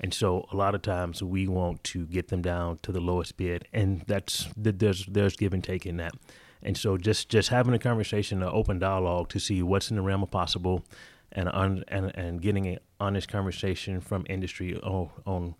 And 0.00 0.12
so, 0.12 0.46
a 0.52 0.56
lot 0.56 0.74
of 0.74 0.82
times, 0.82 1.22
we 1.22 1.46
want 1.46 1.84
to 1.84 2.06
get 2.06 2.28
them 2.28 2.42
down 2.42 2.78
to 2.82 2.92
the 2.92 3.00
lowest 3.00 3.36
bid, 3.36 3.66
and 3.72 4.02
that's 4.06 4.48
there's 4.56 5.06
there's 5.06 5.36
give 5.36 5.54
and 5.54 5.62
take 5.62 5.86
in 5.86 5.96
that. 5.98 6.14
And 6.62 6.76
so, 6.76 6.96
just 6.96 7.28
just 7.28 7.48
having 7.50 7.74
a 7.74 7.78
conversation, 7.78 8.42
an 8.42 8.50
open 8.52 8.78
dialogue 8.78 9.28
to 9.30 9.38
see 9.38 9.62
what's 9.62 9.90
in 9.90 9.96
the 9.96 10.02
realm 10.02 10.22
of 10.22 10.30
possible, 10.30 10.84
and 11.32 11.48
and 11.48 11.84
and 11.88 12.40
getting 12.40 12.66
an 12.66 12.78
honest 13.00 13.28
conversation 13.28 14.00
from 14.00 14.24
industry 14.28 14.76
on 14.80 15.10
on 15.26 15.54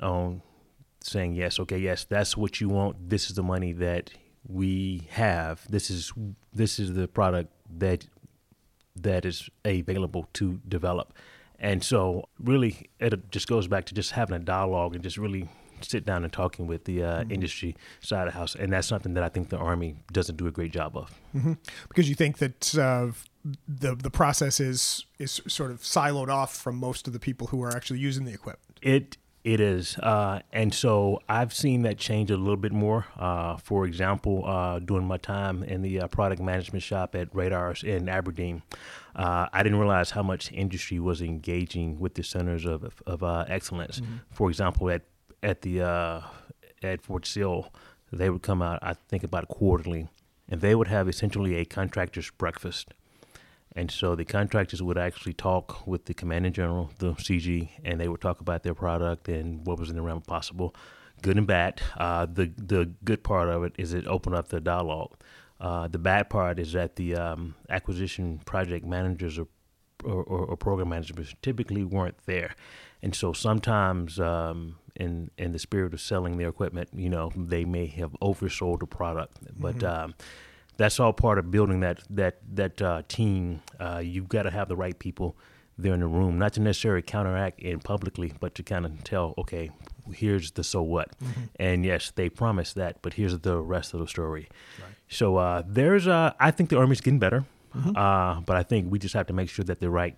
on 0.00 0.42
saying 1.02 1.34
yes, 1.34 1.58
okay, 1.60 1.78
yes, 1.78 2.04
that's 2.04 2.36
what 2.36 2.60
you 2.60 2.68
want. 2.68 3.08
This 3.08 3.30
is 3.30 3.36
the 3.36 3.42
money 3.42 3.72
that 3.72 4.10
we 4.46 5.08
have. 5.10 5.64
This 5.70 5.90
is 5.90 6.12
this 6.52 6.78
is 6.78 6.94
the 6.94 7.08
product 7.08 7.52
that 7.78 8.06
that 8.96 9.24
is 9.24 9.48
available 9.64 10.28
to 10.34 10.60
develop. 10.68 11.12
And 11.60 11.84
so, 11.84 12.28
really, 12.42 12.90
it 12.98 13.30
just 13.30 13.46
goes 13.46 13.68
back 13.68 13.84
to 13.86 13.94
just 13.94 14.12
having 14.12 14.34
a 14.34 14.38
dialogue 14.38 14.94
and 14.94 15.04
just 15.04 15.18
really 15.18 15.48
sit 15.82 16.04
down 16.04 16.24
and 16.24 16.32
talking 16.32 16.66
with 16.66 16.84
the 16.84 17.02
uh, 17.02 17.20
mm-hmm. 17.20 17.32
industry 17.32 17.76
side 18.00 18.26
of 18.26 18.32
the 18.32 18.38
house. 18.38 18.54
And 18.54 18.72
that's 18.72 18.86
something 18.86 19.14
that 19.14 19.24
I 19.24 19.28
think 19.28 19.50
the 19.50 19.58
Army 19.58 19.96
doesn't 20.12 20.36
do 20.36 20.46
a 20.46 20.50
great 20.50 20.72
job 20.72 20.96
of. 20.96 21.18
Mm-hmm. 21.34 21.54
Because 21.88 22.08
you 22.08 22.14
think 22.14 22.38
that 22.38 22.78
uh, 22.78 23.08
the 23.68 23.94
the 23.94 24.10
process 24.10 24.60
is 24.60 25.06
is 25.18 25.40
sort 25.46 25.70
of 25.70 25.82
siloed 25.82 26.28
off 26.28 26.54
from 26.54 26.76
most 26.76 27.06
of 27.06 27.12
the 27.12 27.20
people 27.20 27.48
who 27.48 27.62
are 27.62 27.74
actually 27.74 28.00
using 28.00 28.24
the 28.24 28.32
equipment. 28.32 28.78
It 28.82 29.16
it 29.42 29.58
is. 29.58 29.96
Uh, 29.98 30.40
and 30.52 30.74
so 30.74 31.20
I've 31.28 31.54
seen 31.54 31.82
that 31.82 31.96
change 31.96 32.30
a 32.30 32.36
little 32.36 32.58
bit 32.58 32.72
more. 32.72 33.06
Uh, 33.18 33.56
for 33.56 33.86
example, 33.86 34.44
uh, 34.46 34.80
during 34.80 35.06
my 35.06 35.16
time 35.16 35.62
in 35.62 35.80
the 35.80 36.00
uh, 36.00 36.08
product 36.08 36.42
management 36.42 36.82
shop 36.82 37.14
at 37.14 37.34
Radars 37.34 37.82
in 37.82 38.08
Aberdeen, 38.08 38.62
uh, 39.16 39.48
I 39.52 39.62
didn't 39.62 39.78
realize 39.78 40.10
how 40.10 40.22
much 40.22 40.52
industry 40.52 40.98
was 40.98 41.20
engaging 41.20 41.98
with 41.98 42.14
the 42.14 42.22
centers 42.22 42.64
of, 42.64 43.02
of 43.06 43.22
uh, 43.22 43.44
excellence. 43.48 44.00
Mm-hmm. 44.00 44.16
For 44.30 44.48
example, 44.48 44.90
at 44.90 45.02
at 45.42 45.62
the 45.62 46.22
at 46.82 47.02
Fort 47.02 47.26
Sill, 47.26 47.72
they 48.12 48.30
would 48.30 48.42
come 48.42 48.62
out, 48.62 48.78
I 48.82 48.94
think, 48.94 49.24
about 49.24 49.48
quarterly, 49.48 50.08
and 50.48 50.60
they 50.60 50.74
would 50.74 50.88
have 50.88 51.08
essentially 51.08 51.56
a 51.56 51.64
contractor's 51.64 52.30
breakfast 52.30 52.92
and 53.76 53.90
so 53.90 54.14
the 54.14 54.24
contractors 54.24 54.82
would 54.82 54.98
actually 54.98 55.32
talk 55.32 55.86
with 55.86 56.06
the 56.06 56.14
commanding 56.14 56.52
general, 56.52 56.90
the 56.98 57.12
CG, 57.14 57.70
and 57.84 58.00
they 58.00 58.08
would 58.08 58.20
talk 58.20 58.40
about 58.40 58.62
their 58.62 58.74
product 58.74 59.28
and 59.28 59.64
what 59.64 59.78
was 59.78 59.90
in 59.90 59.96
the 59.96 60.02
realm 60.02 60.18
of 60.18 60.26
possible, 60.26 60.74
good 61.22 61.36
and 61.36 61.46
bad. 61.46 61.80
Uh, 61.96 62.26
the 62.26 62.50
the 62.56 62.90
good 63.04 63.22
part 63.22 63.48
of 63.48 63.62
it 63.62 63.74
is 63.78 63.92
it 63.92 64.06
opened 64.06 64.34
up 64.34 64.48
the 64.48 64.60
dialogue. 64.60 65.16
Uh, 65.60 65.88
the 65.88 65.98
bad 65.98 66.30
part 66.30 66.58
is 66.58 66.72
that 66.72 66.96
the 66.96 67.14
um, 67.14 67.54
acquisition 67.68 68.40
project 68.46 68.84
managers 68.86 69.38
or, 69.38 69.46
or, 70.04 70.22
or, 70.24 70.56
program 70.56 70.88
managers 70.88 71.34
typically 71.42 71.84
weren't 71.84 72.16
there, 72.24 72.54
and 73.02 73.14
so 73.14 73.34
sometimes 73.34 74.18
um, 74.18 74.76
in 74.96 75.30
in 75.36 75.52
the 75.52 75.58
spirit 75.58 75.92
of 75.92 76.00
selling 76.00 76.38
their 76.38 76.48
equipment, 76.48 76.88
you 76.94 77.10
know, 77.10 77.30
they 77.36 77.66
may 77.66 77.86
have 77.86 78.12
oversold 78.22 78.80
the 78.80 78.86
product, 78.86 79.36
but 79.58 79.76
mm-hmm. 79.76 80.04
um, 80.04 80.14
that's 80.78 80.98
all 80.98 81.12
part 81.12 81.38
of 81.38 81.50
building 81.50 81.80
that 81.80 82.00
that 82.08 82.38
that 82.54 82.80
uh, 82.80 83.02
team. 83.06 83.60
Uh, 83.78 84.00
you've 84.02 84.28
got 84.28 84.44
to 84.44 84.50
have 84.50 84.68
the 84.68 84.76
right 84.76 84.98
people 84.98 85.36
there 85.76 85.94
in 85.94 86.00
the 86.00 86.06
room, 86.06 86.38
not 86.38 86.54
to 86.54 86.60
necessarily 86.60 87.02
counteract 87.02 87.60
in 87.60 87.80
publicly, 87.80 88.32
but 88.40 88.54
to 88.54 88.62
kind 88.62 88.86
of 88.86 89.02
tell, 89.04 89.34
okay, 89.38 89.70
here's 90.10 90.52
the 90.52 90.64
so 90.64 90.82
what. 90.82 91.18
Mm-hmm. 91.18 91.40
And 91.56 91.84
yes, 91.84 92.12
they 92.14 92.28
promised 92.28 92.74
that, 92.76 93.02
but 93.02 93.14
here's 93.14 93.38
the 93.38 93.58
rest 93.58 93.94
of 93.94 94.00
the 94.00 94.06
story. 94.06 94.48
Right. 94.80 94.94
So 95.08 95.36
uh, 95.36 95.62
there's, 95.66 96.06
uh, 96.06 96.32
I 96.38 96.50
think 96.50 96.70
the 96.70 96.78
Army's 96.78 97.00
getting 97.00 97.18
better, 97.18 97.44
mm-hmm. 97.74 97.96
uh, 97.96 98.40
but 98.40 98.56
I 98.56 98.62
think 98.62 98.90
we 98.90 98.98
just 98.98 99.14
have 99.14 99.26
to 99.26 99.32
make 99.32 99.48
sure 99.48 99.64
that 99.64 99.80
the 99.80 99.90
right 99.90 100.16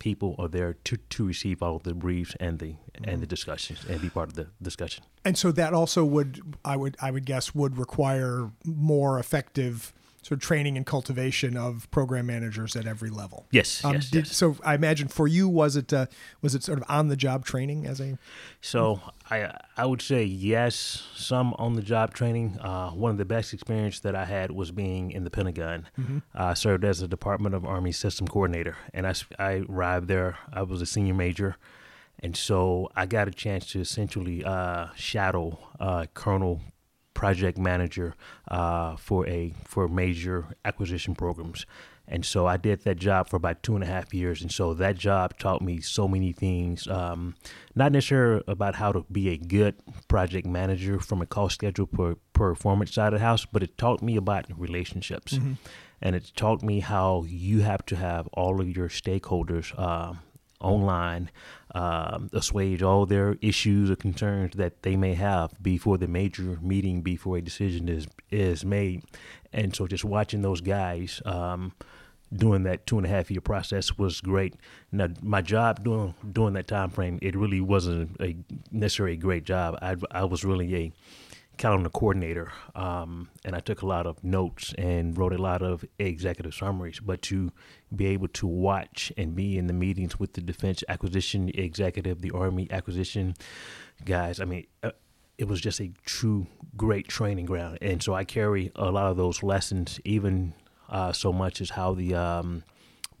people 0.00 0.34
are 0.38 0.48
there 0.48 0.74
to, 0.84 0.96
to 0.96 1.26
receive 1.26 1.62
all 1.62 1.76
of 1.76 1.84
the 1.84 1.94
briefs 1.94 2.34
and 2.40 2.58
the 2.58 2.72
mm-hmm. 2.72 3.08
and 3.08 3.22
the 3.22 3.26
discussions 3.26 3.84
and 3.88 4.00
be 4.00 4.08
part 4.08 4.28
of 4.28 4.34
the 4.34 4.48
discussion. 4.60 5.04
And 5.24 5.38
so 5.38 5.52
that 5.52 5.72
also 5.74 6.04
would 6.04 6.40
I 6.64 6.76
would 6.76 6.96
I 7.00 7.10
would 7.10 7.26
guess 7.26 7.54
would 7.54 7.78
require 7.78 8.50
more 8.64 9.20
effective 9.20 9.92
sort 10.22 10.38
of 10.38 10.40
training 10.40 10.76
and 10.76 10.84
cultivation 10.84 11.56
of 11.56 11.90
program 11.90 12.26
managers 12.26 12.76
at 12.76 12.86
every 12.86 13.10
level. 13.10 13.46
Yes, 13.50 13.84
um, 13.84 13.94
yes, 13.94 14.10
did, 14.10 14.26
yes, 14.26 14.36
So 14.36 14.56
I 14.64 14.74
imagine 14.74 15.08
for 15.08 15.26
you, 15.26 15.48
was 15.48 15.76
it 15.76 15.92
uh, 15.92 16.06
was 16.42 16.54
it 16.54 16.62
sort 16.62 16.78
of 16.78 16.84
on 16.88 17.08
the 17.08 17.16
job 17.16 17.44
training 17.44 17.86
as 17.86 18.00
a? 18.00 18.18
So 18.60 19.00
I 19.30 19.52
I 19.76 19.86
would 19.86 20.02
say 20.02 20.24
yes, 20.24 21.08
some 21.14 21.54
on 21.58 21.74
the 21.74 21.82
job 21.82 22.14
training. 22.14 22.58
Uh, 22.60 22.90
one 22.90 23.10
of 23.10 23.18
the 23.18 23.24
best 23.24 23.54
experience 23.54 24.00
that 24.00 24.14
I 24.14 24.24
had 24.24 24.50
was 24.50 24.70
being 24.70 25.10
in 25.10 25.24
the 25.24 25.30
Pentagon. 25.30 25.88
Mm-hmm. 25.98 26.18
I 26.34 26.54
served 26.54 26.84
as 26.84 27.00
a 27.02 27.08
Department 27.08 27.54
of 27.54 27.64
Army 27.64 27.92
System 27.92 28.28
Coordinator, 28.28 28.76
and 28.92 29.06
I 29.06 29.14
I 29.38 29.64
arrived 29.68 30.08
there. 30.08 30.36
I 30.52 30.62
was 30.62 30.82
a 30.82 30.86
senior 30.86 31.14
major. 31.14 31.56
And 32.22 32.36
so 32.36 32.90
I 32.94 33.06
got 33.06 33.28
a 33.28 33.30
chance 33.30 33.64
to 33.72 33.80
essentially 33.80 34.44
uh, 34.44 34.88
shadow 34.94 35.58
uh, 35.80 36.04
Colonel 36.12 36.60
project 37.20 37.58
manager 37.58 38.14
uh, 38.48 38.96
for 38.96 39.28
a 39.28 39.52
for 39.66 39.86
major 39.88 40.38
acquisition 40.64 41.14
programs. 41.14 41.66
And 42.08 42.24
so 42.24 42.46
I 42.46 42.56
did 42.56 42.82
that 42.84 42.96
job 42.96 43.28
for 43.28 43.36
about 43.36 43.62
two 43.62 43.74
and 43.74 43.84
a 43.84 43.86
half 43.86 44.14
years. 44.14 44.40
And 44.42 44.50
so 44.50 44.72
that 44.74 44.96
job 44.96 45.38
taught 45.38 45.60
me 45.62 45.80
so 45.80 46.08
many 46.08 46.32
things, 46.32 46.88
um, 46.88 47.34
not 47.74 47.92
necessarily 47.92 48.42
about 48.48 48.74
how 48.74 48.90
to 48.92 49.04
be 49.12 49.28
a 49.28 49.36
good 49.36 49.74
project 50.08 50.46
manager 50.46 50.98
from 50.98 51.20
a 51.20 51.26
cost 51.26 51.54
schedule 51.54 51.86
per 51.86 52.16
performance 52.32 52.94
side 52.94 53.12
of 53.12 53.20
the 53.20 53.26
house, 53.26 53.44
but 53.44 53.62
it 53.62 53.76
taught 53.76 54.00
me 54.02 54.16
about 54.16 54.46
relationships. 54.56 55.34
Mm-hmm. 55.34 55.52
And 56.02 56.16
it 56.16 56.32
taught 56.34 56.62
me 56.62 56.80
how 56.80 57.24
you 57.28 57.60
have 57.60 57.84
to 57.90 57.96
have 57.96 58.26
all 58.32 58.60
of 58.62 58.68
your 58.76 58.88
stakeholders 58.88 59.78
uh, 59.78 60.14
online, 60.60 61.30
um, 61.74 62.30
assuage 62.32 62.82
all 62.82 63.06
their 63.06 63.36
issues 63.40 63.90
or 63.90 63.96
concerns 63.96 64.54
that 64.56 64.82
they 64.82 64.96
may 64.96 65.14
have 65.14 65.52
before 65.62 65.98
the 65.98 66.08
major 66.08 66.58
meeting, 66.60 67.02
before 67.02 67.36
a 67.36 67.40
decision 67.40 67.88
is 67.88 68.06
is 68.30 68.64
made. 68.64 69.04
And 69.52 69.74
so, 69.74 69.86
just 69.86 70.04
watching 70.04 70.42
those 70.42 70.60
guys 70.60 71.22
um, 71.24 71.72
doing 72.34 72.62
that 72.64 72.86
two 72.86 72.96
and 72.96 73.06
a 73.06 73.08
half 73.08 73.30
year 73.30 73.40
process 73.40 73.98
was 73.98 74.20
great. 74.20 74.54
Now, 74.92 75.08
my 75.22 75.42
job 75.42 75.84
during 75.84 76.14
during 76.32 76.54
that 76.54 76.66
time 76.66 76.90
frame, 76.90 77.18
it 77.22 77.36
really 77.36 77.60
wasn't 77.60 78.20
a 78.20 78.36
necessarily 78.70 79.14
a 79.14 79.18
great 79.18 79.44
job. 79.44 79.78
I 79.80 79.96
I 80.10 80.24
was 80.24 80.44
really 80.44 80.74
a 80.74 80.92
calendar 81.60 81.90
coordinator, 81.90 82.50
um, 82.74 83.28
and 83.44 83.54
I 83.54 83.60
took 83.60 83.82
a 83.82 83.86
lot 83.86 84.06
of 84.06 84.24
notes 84.24 84.72
and 84.78 85.16
wrote 85.16 85.34
a 85.34 85.42
lot 85.42 85.60
of 85.60 85.84
executive 85.98 86.54
summaries. 86.54 87.00
But 87.00 87.20
to 87.22 87.52
be 87.94 88.06
able 88.06 88.28
to 88.28 88.46
watch 88.46 89.12
and 89.18 89.36
be 89.36 89.58
in 89.58 89.66
the 89.66 89.74
meetings 89.74 90.18
with 90.18 90.32
the 90.32 90.40
defense 90.40 90.82
acquisition 90.88 91.50
executive, 91.50 92.22
the 92.22 92.30
Army 92.30 92.66
acquisition 92.70 93.34
guys, 94.06 94.40
I 94.40 94.46
mean, 94.46 94.66
uh, 94.82 94.92
it 95.36 95.48
was 95.48 95.60
just 95.60 95.80
a 95.80 95.92
true 96.06 96.46
great 96.78 97.08
training 97.08 97.44
ground. 97.44 97.76
And 97.82 98.02
so 98.02 98.14
I 98.14 98.24
carry 98.24 98.72
a 98.74 98.90
lot 98.90 99.10
of 99.10 99.18
those 99.18 99.42
lessons, 99.42 100.00
even 100.02 100.54
uh, 100.88 101.12
so 101.12 101.30
much 101.30 101.60
as 101.60 101.68
how 101.68 101.92
the 101.92 102.14
um, 102.14 102.62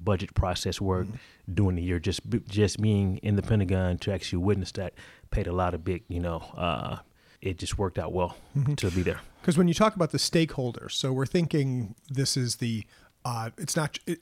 budget 0.00 0.32
process 0.32 0.80
worked 0.80 1.10
mm-hmm. 1.10 1.54
during 1.54 1.76
the 1.76 1.82
year. 1.82 1.98
Just 2.00 2.22
just 2.48 2.80
being 2.80 3.18
in 3.18 3.36
the 3.36 3.42
Pentagon 3.42 3.98
to 3.98 4.14
actually 4.14 4.42
witness 4.42 4.72
that 4.72 4.94
paid 5.30 5.46
a 5.46 5.52
lot 5.52 5.74
of 5.74 5.84
big, 5.84 6.04
you 6.08 6.20
know, 6.20 6.38
uh, 6.56 6.96
it 7.42 7.58
just 7.58 7.78
worked 7.78 7.98
out 7.98 8.12
well 8.12 8.36
mm-hmm. 8.56 8.74
to 8.74 8.90
be 8.90 9.02
there. 9.02 9.20
Because 9.40 9.56
when 9.56 9.68
you 9.68 9.74
talk 9.74 9.96
about 9.96 10.10
the 10.10 10.18
stakeholders, 10.18 10.92
so 10.92 11.12
we're 11.12 11.26
thinking 11.26 11.94
this 12.08 12.36
is 12.36 12.56
the, 12.56 12.84
uh, 13.24 13.50
it's 13.58 13.76
not. 13.76 13.98
It, 14.06 14.20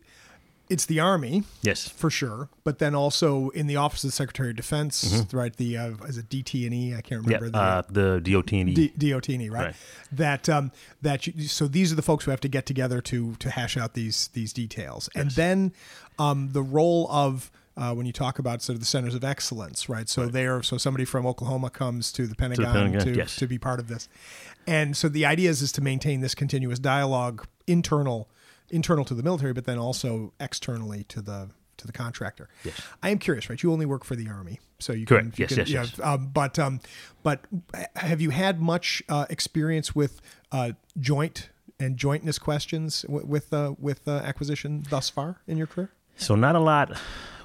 it's 0.70 0.84
the 0.84 1.00
army, 1.00 1.44
yes, 1.62 1.88
for 1.88 2.10
sure. 2.10 2.50
But 2.62 2.78
then 2.78 2.94
also 2.94 3.48
in 3.50 3.66
the 3.66 3.76
office 3.76 4.04
of 4.04 4.08
the 4.08 4.12
Secretary 4.12 4.50
of 4.50 4.56
Defense, 4.56 5.04
mm-hmm. 5.04 5.36
right? 5.36 5.56
The 5.56 5.78
uh, 5.78 5.90
is 6.06 6.18
it 6.18 6.28
DT 6.28 6.66
and 6.66 6.74
E? 6.74 6.94
I 6.94 7.00
can't 7.00 7.24
remember 7.24 7.46
yeah, 7.46 7.50
the 7.50 7.58
uh, 7.58 7.82
the 7.88 8.20
DOT 8.20 8.52
and 8.52 8.68
E. 8.70 8.88
D- 8.88 9.10
DOT 9.10 9.28
and 9.30 9.42
E, 9.42 9.48
right? 9.48 9.66
right. 9.66 9.76
That 10.12 10.48
um, 10.48 10.70
that 11.00 11.26
you, 11.26 11.48
so 11.48 11.68
these 11.68 11.90
are 11.92 11.94
the 11.94 12.02
folks 12.02 12.24
who 12.24 12.30
have 12.30 12.40
to 12.40 12.48
get 12.48 12.66
together 12.66 13.00
to 13.02 13.34
to 13.36 13.50
hash 13.50 13.76
out 13.76 13.94
these 13.94 14.28
these 14.34 14.52
details, 14.52 15.08
yes. 15.14 15.22
and 15.22 15.30
then 15.32 15.72
um, 16.18 16.50
the 16.52 16.62
role 16.62 17.08
of 17.10 17.50
uh, 17.78 17.94
when 17.94 18.06
you 18.06 18.12
talk 18.12 18.38
about 18.38 18.60
sort 18.60 18.74
of 18.74 18.80
the 18.80 18.86
centers 18.86 19.14
of 19.14 19.22
excellence, 19.22 19.88
right? 19.88 20.08
So 20.08 20.24
right. 20.24 20.32
there, 20.32 20.62
so 20.62 20.76
somebody 20.76 21.04
from 21.04 21.26
Oklahoma 21.26 21.70
comes 21.70 22.10
to 22.12 22.26
the 22.26 22.34
Pentagon 22.34 22.64
to, 22.64 22.72
the 22.72 22.78
Pentagon, 22.78 23.14
to, 23.14 23.18
yes. 23.18 23.36
to, 23.36 23.46
be 23.46 23.56
part 23.56 23.78
of 23.78 23.86
this, 23.88 24.08
and 24.66 24.96
so 24.96 25.08
the 25.08 25.24
idea 25.24 25.48
is 25.48 25.62
is 25.62 25.70
to 25.72 25.80
maintain 25.80 26.20
this 26.20 26.34
continuous 26.34 26.80
dialogue, 26.80 27.46
internal, 27.66 28.28
internal 28.68 29.04
to 29.04 29.14
the 29.14 29.22
military, 29.22 29.52
but 29.52 29.64
then 29.64 29.78
also 29.78 30.32
externally 30.40 31.04
to 31.04 31.22
the 31.22 31.50
to 31.76 31.86
the 31.86 31.92
contractor. 31.92 32.48
Yes. 32.64 32.80
I 33.02 33.10
am 33.10 33.18
curious, 33.18 33.48
right? 33.48 33.62
You 33.62 33.72
only 33.72 33.86
work 33.86 34.04
for 34.04 34.16
the 34.16 34.28
Army, 34.28 34.58
so 34.80 34.92
you 34.92 35.06
Correct. 35.06 35.34
can. 35.34 35.34
You 35.36 35.42
yes, 35.44 35.48
can, 35.50 35.58
yes, 35.58 35.68
yeah, 35.68 35.82
yes. 35.82 36.00
Um, 36.00 36.26
but 36.34 36.58
um, 36.58 36.80
but 37.22 37.44
have 37.94 38.20
you 38.20 38.30
had 38.30 38.60
much 38.60 39.04
uh, 39.08 39.26
experience 39.30 39.94
with 39.94 40.20
uh, 40.50 40.72
joint 40.98 41.50
and 41.78 41.96
jointness 41.96 42.40
questions 42.40 43.02
w- 43.02 43.24
with 43.24 43.52
uh, 43.52 43.74
with 43.78 44.08
uh, 44.08 44.16
acquisition 44.24 44.84
thus 44.90 45.08
far 45.08 45.40
in 45.46 45.56
your 45.56 45.68
career? 45.68 45.92
So 46.18 46.34
not 46.34 46.56
a 46.56 46.60
lot 46.60 46.98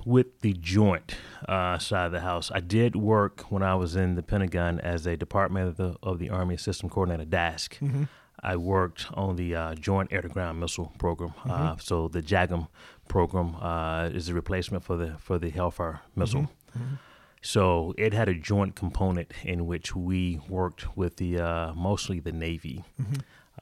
with 0.04 0.42
the 0.42 0.54
joint 0.54 1.16
uh, 1.48 1.78
side 1.78 2.08
of 2.08 2.12
the 2.12 2.22
house. 2.22 2.52
I 2.54 2.60
did 2.60 2.96
work 2.96 3.42
when 3.52 3.62
I 3.62 3.76
was 3.76 3.96
in 3.96 4.16
the 4.16 4.24
Pentagon 4.24 4.80
as 4.80 5.06
a 5.06 5.16
Department 5.16 5.70
of 5.70 5.78
the, 5.78 5.96
of 6.02 6.18
the 6.20 6.30
Army 6.32 6.58
System 6.58 6.90
Coordinator 6.90 7.24
DASC. 7.30 7.78
Mm-hmm. 7.80 8.04
I 8.42 8.56
worked 8.58 9.06
on 9.14 9.36
the 9.38 9.56
uh, 9.56 9.76
Joint 9.76 10.12
Air-to-Ground 10.12 10.60
Missile 10.60 10.92
Program. 10.98 11.34
Uh, 11.46 11.78
so 11.78 12.08
the 12.10 12.22
JAGM 12.22 12.68
program 13.08 13.56
uh, 13.56 14.10
is 14.12 14.28
a 14.28 14.34
replacement 14.34 14.84
for 14.84 14.98
the 14.98 15.16
for 15.18 15.38
the 15.38 15.50
Hellfire 15.50 16.02
missile. 16.16 16.50
So 17.42 17.94
it 17.98 18.14
had 18.14 18.28
a 18.28 18.34
joint 18.34 18.76
component 18.76 19.32
in 19.44 19.66
which 19.66 19.96
we 19.96 20.42
worked 20.50 20.98
with 20.98 21.18
the 21.18 21.40
uh, 21.40 21.74
mostly 21.74 22.20
the 22.20 22.32
Navy. 22.34 22.84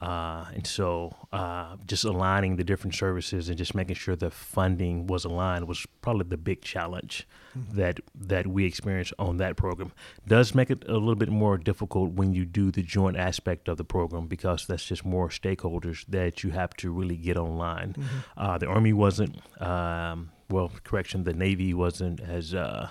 Uh, 0.02 0.46
and 0.54 0.66
so, 0.66 1.14
uh, 1.32 1.76
just 1.86 2.04
aligning 2.04 2.56
the 2.56 2.64
different 2.64 2.92
services 2.92 3.48
and 3.48 3.56
just 3.56 3.72
making 3.72 3.94
sure 3.94 4.16
the 4.16 4.32
funding 4.32 5.06
was 5.06 5.24
aligned 5.24 5.68
was 5.68 5.86
probably 6.00 6.26
the 6.28 6.36
big 6.36 6.60
challenge 6.60 7.24
that 7.54 8.00
that 8.12 8.48
we 8.48 8.64
experienced 8.64 9.12
on 9.20 9.36
that 9.36 9.56
program. 9.56 9.92
Does 10.26 10.56
make 10.56 10.70
it 10.70 10.82
a 10.88 10.94
little 10.94 11.14
bit 11.14 11.28
more 11.28 11.56
difficult 11.56 12.14
when 12.14 12.34
you 12.34 12.44
do 12.44 12.72
the 12.72 12.82
joint 12.82 13.16
aspect 13.16 13.68
of 13.68 13.76
the 13.76 13.84
program 13.84 14.26
because 14.26 14.66
that's 14.66 14.84
just 14.84 15.04
more 15.04 15.28
stakeholders 15.28 16.04
that 16.08 16.42
you 16.42 16.50
have 16.50 16.74
to 16.78 16.90
really 16.90 17.16
get 17.16 17.36
online. 17.36 17.94
Uh, 18.36 18.58
the 18.58 18.66
Army 18.66 18.92
wasn't, 18.92 19.38
um, 19.62 20.32
well, 20.50 20.72
correction, 20.82 21.22
the 21.22 21.32
Navy 21.32 21.72
wasn't 21.74 22.20
as 22.20 22.54
uh, 22.54 22.90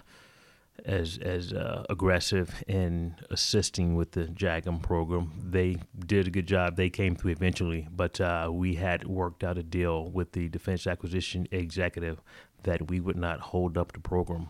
as 0.85 1.17
as 1.21 1.53
uh, 1.53 1.83
aggressive 1.89 2.63
in 2.67 3.15
assisting 3.29 3.95
with 3.95 4.11
the 4.11 4.25
JAGM 4.25 4.81
program. 4.81 5.31
They 5.43 5.77
did 6.05 6.27
a 6.27 6.31
good 6.31 6.47
job. 6.47 6.75
They 6.75 6.89
came 6.89 7.15
through 7.15 7.31
eventually, 7.31 7.87
but 7.91 8.19
uh, 8.19 8.49
we 8.51 8.75
had 8.75 9.05
worked 9.05 9.43
out 9.43 9.57
a 9.57 9.63
deal 9.63 10.09
with 10.09 10.31
the 10.31 10.49
Defense 10.49 10.87
Acquisition 10.87 11.47
Executive 11.51 12.21
that 12.63 12.89
we 12.89 12.99
would 12.99 13.17
not 13.17 13.39
hold 13.39 13.77
up 13.77 13.91
the 13.93 13.99
program, 13.99 14.49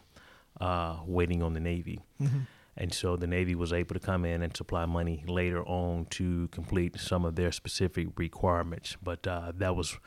uh, 0.59 0.97
waiting 1.05 1.41
on 1.41 1.53
the 1.53 1.59
Navy. 1.59 2.01
And 2.77 2.93
so 2.93 3.17
the 3.17 3.27
Navy 3.27 3.53
was 3.53 3.73
able 3.73 3.93
to 3.95 4.00
come 4.00 4.23
in 4.25 4.41
and 4.41 4.55
supply 4.55 4.85
money 4.85 5.23
later 5.27 5.61
on 5.65 6.05
to 6.11 6.47
complete 6.50 7.00
some 7.00 7.25
of 7.25 7.35
their 7.35 7.51
specific 7.51 8.07
requirements. 8.17 8.95
But 9.03 9.27
uh, 9.27 9.51
that 9.57 9.75
was 9.75 9.97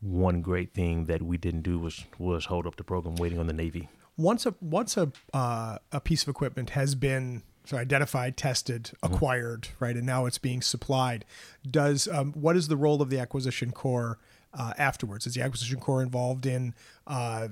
one 0.00 0.40
great 0.40 0.72
thing 0.74 1.06
that 1.06 1.22
we 1.22 1.36
didn't 1.36 1.62
do 1.62 1.78
was 1.78 2.04
was 2.18 2.46
hold 2.46 2.66
up 2.66 2.76
the 2.76 2.84
program 2.84 3.16
waiting 3.16 3.38
on 3.38 3.46
the 3.46 3.52
Navy. 3.52 3.88
Once 4.16 4.46
a 4.46 4.54
once 4.60 4.96
a 4.96 5.10
uh, 5.32 5.78
a 5.92 6.00
piece 6.00 6.22
of 6.22 6.28
equipment 6.28 6.70
has 6.70 6.94
been 6.94 7.42
so 7.64 7.76
identified, 7.76 8.36
tested, 8.36 8.90
acquired, 9.02 9.68
right, 9.80 9.96
and 9.96 10.06
now 10.06 10.26
it's 10.26 10.38
being 10.38 10.60
supplied. 10.60 11.24
Does 11.68 12.06
um, 12.08 12.32
what 12.32 12.56
is 12.56 12.68
the 12.68 12.76
role 12.76 13.00
of 13.00 13.08
the 13.10 13.18
acquisition 13.18 13.72
corps 13.72 14.18
uh, 14.52 14.74
afterwards? 14.76 15.26
Is 15.26 15.34
the 15.34 15.42
acquisition 15.42 15.80
corps 15.80 16.02
involved 16.02 16.44
in 16.44 16.74
uh, 17.06 17.48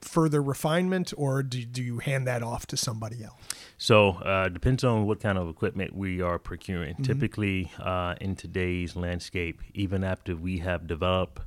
further 0.00 0.42
refinement, 0.42 1.12
or 1.16 1.42
do, 1.42 1.64
do 1.64 1.82
you 1.82 1.98
hand 1.98 2.26
that 2.26 2.42
off 2.42 2.66
to 2.68 2.76
somebody 2.76 3.22
else? 3.22 3.40
So 3.76 4.10
uh, 4.10 4.48
depends 4.48 4.84
on 4.84 5.06
what 5.06 5.20
kind 5.20 5.38
of 5.38 5.48
equipment 5.48 5.94
we 5.94 6.22
are 6.22 6.38
procuring. 6.38 6.96
Typically, 7.02 7.70
uh, 7.78 8.14
in 8.20 8.36
today's 8.36 8.96
landscape, 8.96 9.60
even 9.74 10.02
after 10.04 10.34
we 10.36 10.58
have 10.58 10.86
developed, 10.86 11.42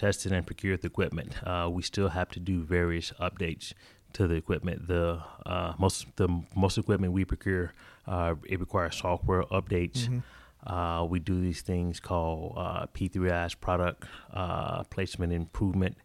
tested, 0.00 0.32
and 0.32 0.46
procured 0.46 0.80
the 0.80 0.86
equipment, 0.86 1.34
uh, 1.44 1.68
we 1.70 1.82
still 1.82 2.08
have 2.08 2.30
to 2.30 2.40
do 2.40 2.62
various 2.62 3.12
updates 3.20 3.74
to 4.14 4.26
the 4.26 4.34
equipment. 4.34 4.88
The 4.88 5.22
uh, 5.44 5.74
most 5.78 6.06
the 6.16 6.28
most 6.56 6.78
equipment 6.78 7.12
we 7.12 7.24
procure, 7.26 7.74
uh, 8.06 8.34
it 8.48 8.58
requires 8.60 8.96
software 8.96 9.42
updates. 9.44 10.22
Uh, 10.66 11.06
we 11.08 11.18
do 11.18 11.40
these 11.40 11.62
things 11.62 12.00
called 12.00 12.54
uh, 12.56 12.86
P3I's 12.94 13.54
product 13.54 14.04
uh, 14.32 14.84
placement 14.84 15.32
improvement. 15.32 15.96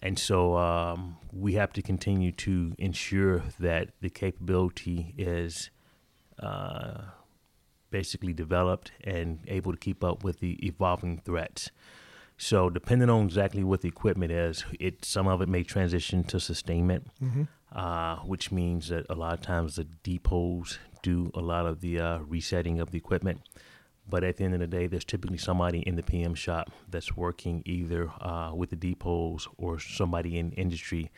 And 0.00 0.16
so 0.18 0.56
um, 0.56 1.16
we 1.32 1.54
have 1.54 1.72
to 1.72 1.82
continue 1.82 2.32
to 2.46 2.74
ensure 2.78 3.42
that 3.58 3.90
the 4.00 4.10
capability 4.10 5.14
is 5.18 5.70
uh, 6.40 7.02
basically 7.90 8.32
developed 8.32 8.92
and 9.02 9.40
able 9.48 9.72
to 9.72 9.78
keep 9.78 10.04
up 10.04 10.22
with 10.22 10.38
the 10.38 10.54
evolving 10.64 11.20
threats. 11.24 11.70
So 12.38 12.70
depending 12.70 13.10
on 13.10 13.24
exactly 13.26 13.64
what 13.64 13.80
the 13.80 13.88
equipment 13.88 14.30
is, 14.32 14.64
it 14.78 15.04
some 15.04 15.26
of 15.26 15.42
it 15.42 15.48
may 15.48 15.64
transition 15.64 16.22
to 16.24 16.38
sustainment, 16.38 17.08
uh, 17.74 18.16
which 18.18 18.52
means 18.52 18.88
that 18.88 19.06
a 19.10 19.14
lot 19.14 19.34
of 19.34 19.40
times 19.42 19.74
the 19.76 19.84
depots 20.04 20.78
do 21.02 21.30
a 21.34 21.40
lot 21.40 21.66
of 21.66 21.80
the 21.80 21.98
uh, 22.00 22.18
resetting 22.20 22.80
of 22.80 22.92
the 22.92 22.98
equipment. 22.98 23.40
But 24.08 24.24
at 24.24 24.36
the 24.38 24.44
end 24.44 24.54
of 24.54 24.60
the 24.60 24.66
day, 24.66 24.86
there's 24.86 25.04
typically 25.04 25.36
somebody 25.36 25.80
in 25.80 25.96
the 25.96 26.02
PM 26.02 26.34
shop 26.34 26.70
that's 26.88 27.14
working 27.16 27.62
either 27.66 28.08
uh, 28.22 28.52
with 28.54 28.70
the 28.70 28.76
depots 28.76 29.46
or 29.58 29.78
somebody 29.78 30.38
in 30.38 30.52
industry 30.52 31.10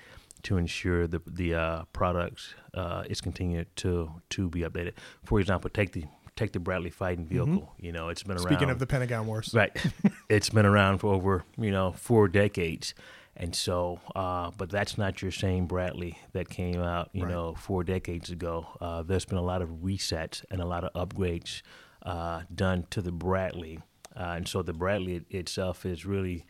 to 0.42 0.56
ensure 0.56 1.06
the 1.06 1.20
the 1.26 1.54
uh, 1.54 1.85
products 1.92 2.54
uh, 2.74 3.04
is 3.09 3.20
continued 3.20 3.66
to 3.76 4.11
to 4.30 4.48
be 4.48 4.61
updated. 4.62 4.94
For 5.24 5.38
example, 5.38 5.70
take 5.70 5.92
the 5.92 6.04
take 6.40 6.53
the 6.53 6.59
Bradley 6.61 6.90
fighting 6.90 7.26
vehicle. 7.26 7.72
You 7.79 7.92
know, 7.92 8.09
it's 8.09 8.22
been 8.22 8.37
around. 8.37 8.46
Speaking 8.46 8.70
of 8.70 8.79
the 8.79 8.87
Pentagon 8.87 9.26
Wars, 9.26 9.50
Right. 9.55 9.76
it's 10.29 10.50
been 10.50 10.66
around 10.66 10.98
for 10.98 11.12
over, 11.14 11.44
you 11.59 11.70
know, 11.70 11.92
four 11.92 12.29
decades. 12.29 12.94
And 13.37 13.55
so, 13.55 14.00
uh, 14.16 14.50
but 14.57 14.68
that's 14.70 14.98
not 14.98 15.22
your 15.22 15.31
same 15.31 15.66
Bradley 15.66 16.18
that 16.33 16.48
came 16.48 16.81
out, 16.81 17.11
you 17.12 17.22
Right. 17.24 17.31
know, 17.33 17.55
four 17.55 17.85
decades 17.85 18.31
ago. 18.31 18.66
Uh, 18.81 19.03
there's 19.03 19.24
been 19.24 19.38
a 19.38 19.42
lot 19.42 19.62
of 19.62 19.68
resets 19.83 20.44
and 20.50 20.61
a 20.61 20.66
lot 20.66 20.85
of 20.85 20.92
upgrades 21.09 21.62
uh, 22.03 22.42
done 22.55 22.87
to 22.90 23.00
the 23.03 23.12
Bradley. 23.12 23.79
Uh, 24.16 24.35
and 24.37 24.48
so 24.48 24.62
the 24.62 24.72
Bradley 24.72 25.16
it, 25.16 25.24
itself 25.31 25.87
is 25.87 26.05
really 26.05 26.44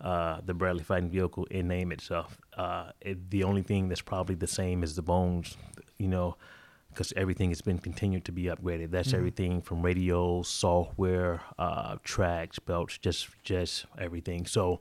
uh, 0.00 0.40
the 0.44 0.52
Bradley 0.54 0.82
fighting 0.82 1.08
vehicle 1.10 1.44
in 1.50 1.68
name 1.68 1.92
itself. 1.92 2.38
Uh, 2.56 2.90
it, 3.00 3.30
the 3.30 3.44
only 3.44 3.62
thing 3.62 3.88
that's 3.88 4.02
probably 4.02 4.34
the 4.34 4.46
same 4.46 4.82
is 4.82 4.96
the 4.96 5.02
bones, 5.02 5.56
you 5.98 6.08
know, 6.08 6.36
because 6.94 7.12
everything 7.16 7.50
has 7.50 7.60
been 7.60 7.78
continued 7.78 8.24
to 8.24 8.32
be 8.32 8.44
upgraded. 8.44 8.90
That's 8.90 9.12
everything 9.12 9.60
from 9.60 9.82
radios, 9.82 10.48
software, 10.48 11.42
uh, 11.58 11.96
tracks, 12.04 12.58
belts, 12.58 12.98
just 12.98 13.28
just 13.42 13.86
everything. 13.98 14.46
So 14.46 14.80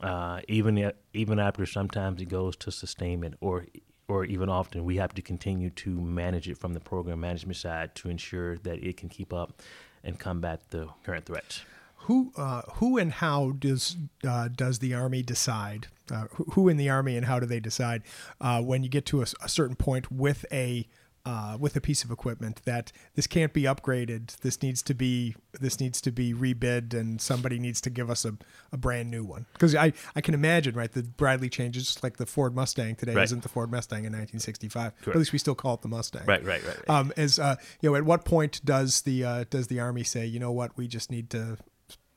uh, 0.00 0.40
even 0.48 0.92
even 1.14 1.38
after 1.38 1.64
sometimes 1.66 2.20
it 2.20 2.26
goes 2.26 2.56
to 2.56 2.70
sustainment 2.70 3.34
or 3.40 3.66
or 4.08 4.24
even 4.24 4.48
often 4.48 4.84
we 4.84 4.96
have 4.96 5.14
to 5.14 5.22
continue 5.22 5.70
to 5.70 5.90
manage 6.00 6.48
it 6.48 6.58
from 6.58 6.74
the 6.74 6.80
program 6.80 7.20
management 7.20 7.56
side 7.56 7.94
to 7.96 8.08
ensure 8.08 8.58
that 8.58 8.82
it 8.84 8.96
can 8.96 9.08
keep 9.08 9.32
up 9.32 9.62
and 10.04 10.18
combat 10.18 10.60
the 10.70 10.88
current 11.02 11.24
threats. 11.26 11.62
who 12.06 12.32
uh, 12.36 12.62
who 12.74 12.98
and 12.98 13.12
how 13.12 13.52
does 13.52 13.96
uh, 14.26 14.48
does 14.48 14.78
the 14.78 14.94
army 14.94 15.22
decide? 15.22 15.88
Uh, 16.08 16.26
who, 16.34 16.44
who 16.52 16.68
in 16.68 16.76
the 16.76 16.88
army 16.88 17.16
and 17.16 17.26
how 17.26 17.40
do 17.40 17.46
they 17.46 17.58
decide 17.58 18.02
uh, 18.40 18.62
when 18.62 18.84
you 18.84 18.88
get 18.88 19.04
to 19.04 19.22
a 19.22 19.48
certain 19.48 19.74
point 19.74 20.12
with 20.12 20.46
a 20.52 20.86
uh, 21.26 21.56
with 21.58 21.74
a 21.74 21.80
piece 21.80 22.04
of 22.04 22.10
equipment 22.10 22.62
that 22.64 22.92
this 23.16 23.26
can't 23.26 23.52
be 23.52 23.62
upgraded. 23.62 24.36
This 24.38 24.62
needs 24.62 24.80
to 24.82 24.94
be 24.94 25.34
this 25.60 25.80
needs 25.80 26.00
to 26.02 26.12
be 26.12 26.32
rebid, 26.32 26.94
and 26.94 27.20
somebody 27.20 27.58
needs 27.58 27.80
to 27.80 27.90
give 27.90 28.08
us 28.08 28.24
a, 28.24 28.34
a 28.72 28.76
brand 28.76 29.10
new 29.10 29.24
one. 29.24 29.46
Because 29.52 29.74
I, 29.74 29.92
I 30.14 30.20
can 30.20 30.34
imagine 30.34 30.74
right 30.74 30.90
the 30.90 31.02
Bradley 31.02 31.48
changes 31.48 31.86
just 31.86 32.02
like 32.02 32.18
the 32.18 32.26
Ford 32.26 32.54
Mustang 32.54 32.94
today 32.94 33.14
Right. 33.14 33.24
isn't 33.24 33.42
the 33.42 33.48
Ford 33.48 33.70
Mustang 33.70 34.04
in 34.04 34.12
1965. 34.12 34.92
But 35.04 35.10
at 35.10 35.16
least 35.16 35.32
we 35.32 35.38
still 35.38 35.56
call 35.56 35.74
it 35.74 35.82
the 35.82 35.88
Mustang. 35.88 36.24
Right, 36.26 36.44
right, 36.44 36.64
right. 36.64 36.76
right. 36.76 36.90
Um, 36.90 37.12
as 37.16 37.38
uh, 37.38 37.56
you 37.80 37.90
know, 37.90 37.96
at 37.96 38.04
what 38.04 38.24
point 38.24 38.64
does 38.64 39.02
the 39.02 39.24
uh, 39.24 39.44
does 39.50 39.66
the 39.66 39.80
army 39.80 40.04
say, 40.04 40.24
you 40.26 40.38
know 40.38 40.52
what, 40.52 40.76
we 40.76 40.86
just 40.86 41.10
need 41.10 41.28
to 41.30 41.58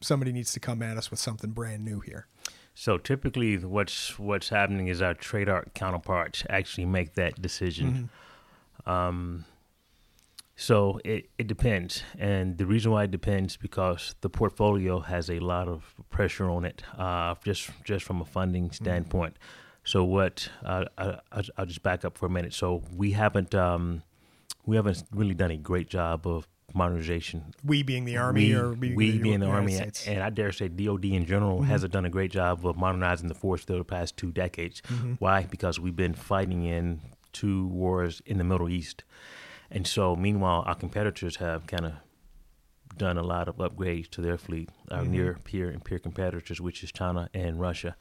somebody 0.01 0.31
needs 0.31 0.53
to 0.53 0.59
come 0.59 0.81
at 0.81 0.97
us 0.97 1.09
with 1.09 1.19
something 1.19 1.49
brand 1.49 1.83
new 1.83 1.99
here? 1.99 2.27
So 2.75 2.97
typically, 2.97 3.57
what's 3.57 4.19
what's 4.19 4.49
happening 4.49 4.87
is 4.87 5.01
our 5.01 5.15
TRADOC 5.15 5.73
counterparts 5.73 6.43
actually 6.49 6.85
make 6.85 7.15
that 7.15 7.41
decision. 7.41 8.09
Um, 8.85 9.45
so 10.55 10.99
it, 11.05 11.29
it 11.37 11.47
depends, 11.47 12.03
and 12.17 12.57
the 12.57 12.65
reason 12.65 12.91
why 12.91 13.05
it 13.05 13.11
depends 13.11 13.55
because 13.55 14.15
the 14.19 14.29
portfolio 14.29 14.99
has 14.99 15.29
a 15.29 15.39
lot 15.39 15.69
of 15.69 15.95
pressure 16.09 16.49
on 16.49 16.65
it, 16.65 16.83
uh, 16.97 17.35
just 17.45 17.69
just 17.85 18.03
from 18.03 18.19
a 18.19 18.25
funding 18.25 18.69
standpoint. 18.71 19.37
So 19.85 20.03
what 20.03 20.49
uh, 20.65 20.85
I, 20.97 21.17
I, 21.31 21.43
I'll 21.57 21.65
just 21.65 21.81
back 21.81 22.03
up 22.03 22.17
for 22.17 22.25
a 22.25 22.29
minute. 22.29 22.53
So 22.53 22.83
we 22.93 23.11
haven't 23.11 23.55
um, 23.55 24.03
we 24.65 24.75
haven't 24.75 25.03
really 25.13 25.33
done 25.33 25.51
a 25.51 25.57
great 25.57 25.87
job 25.89 26.27
of 26.27 26.45
modernization 26.73 27.53
We 27.63 27.81
being 27.81 28.05
the 28.05 28.17
army, 28.17 28.49
we, 28.49 28.55
or 28.55 28.73
we, 28.73 28.93
we 28.93 29.17
being 29.17 29.39
the 29.39 29.47
army, 29.47 29.75
States? 29.75 30.07
and 30.07 30.21
I 30.21 30.29
dare 30.29 30.51
say 30.51 30.67
DoD 30.67 31.05
in 31.05 31.25
general 31.25 31.61
hasn't 31.61 31.93
done 31.93 32.05
a 32.05 32.09
great 32.09 32.31
job 32.31 32.65
of 32.65 32.77
modernizing 32.77 33.27
the 33.27 33.33
force 33.33 33.63
for 33.63 33.73
the 33.73 33.83
past 33.83 34.17
two 34.17 34.31
decades. 34.31 34.81
Why? 35.19 35.43
Because 35.49 35.79
we've 35.79 35.95
been 35.95 36.13
fighting 36.13 36.65
in 36.65 36.99
two 37.33 37.67
wars 37.67 38.21
in 38.25 38.37
the 38.37 38.43
Middle 38.43 38.69
East, 38.69 39.03
and 39.71 39.85
so 39.85 40.15
meanwhile 40.15 40.63
our 40.65 40.75
competitors 40.75 41.37
have 41.37 41.67
kind 41.67 41.85
of 41.85 41.93
done 42.97 43.17
a 43.17 43.23
lot 43.23 43.47
of 43.47 43.57
upgrades 43.57 44.09
to 44.09 44.21
their 44.21 44.37
fleet, 44.37 44.69
our 44.91 45.05
near 45.05 45.37
peer 45.43 45.69
and 45.69 45.83
peer 45.83 45.99
competitors, 45.99 46.59
which 46.59 46.83
is 46.83 46.91
China 46.91 47.29
and 47.33 47.59
Russia. 47.59 47.95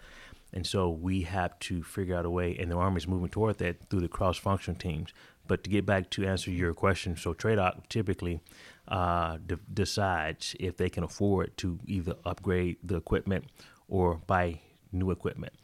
And 0.53 0.67
so 0.67 0.89
we 0.89 1.23
have 1.23 1.59
to 1.61 1.83
figure 1.83 2.17
out 2.17 2.25
a 2.25 2.31
way, 2.31 2.57
and 2.59 2.71
the 2.71 2.77
Army 2.77 2.97
is 2.97 3.07
moving 3.07 3.29
toward 3.29 3.59
that 3.59 3.89
through 3.89 4.01
the 4.01 4.09
cross 4.09 4.39
function 4.39 4.75
teams 4.75 5.13
But 5.49 5.65
to 5.65 5.71
get 5.71 5.87
back 5.87 6.11
to 6.11 6.27
answer 6.27 6.51
your 6.51 6.75
question, 6.75 7.17
so 7.17 7.33
TRADOC 7.33 7.89
typically 7.89 8.41
uh, 8.87 9.39
de- 9.45 9.59
decides 9.73 10.55
if 10.61 10.77
they 10.77 10.91
can 10.91 11.03
afford 11.03 11.57
to 11.57 11.81
either 11.87 12.15
upgrade 12.25 12.77
the 12.85 12.97
equipment 12.97 13.47
or 13.89 14.21
buy 14.27 14.61
new 14.93 15.11
equipment. 15.11 15.55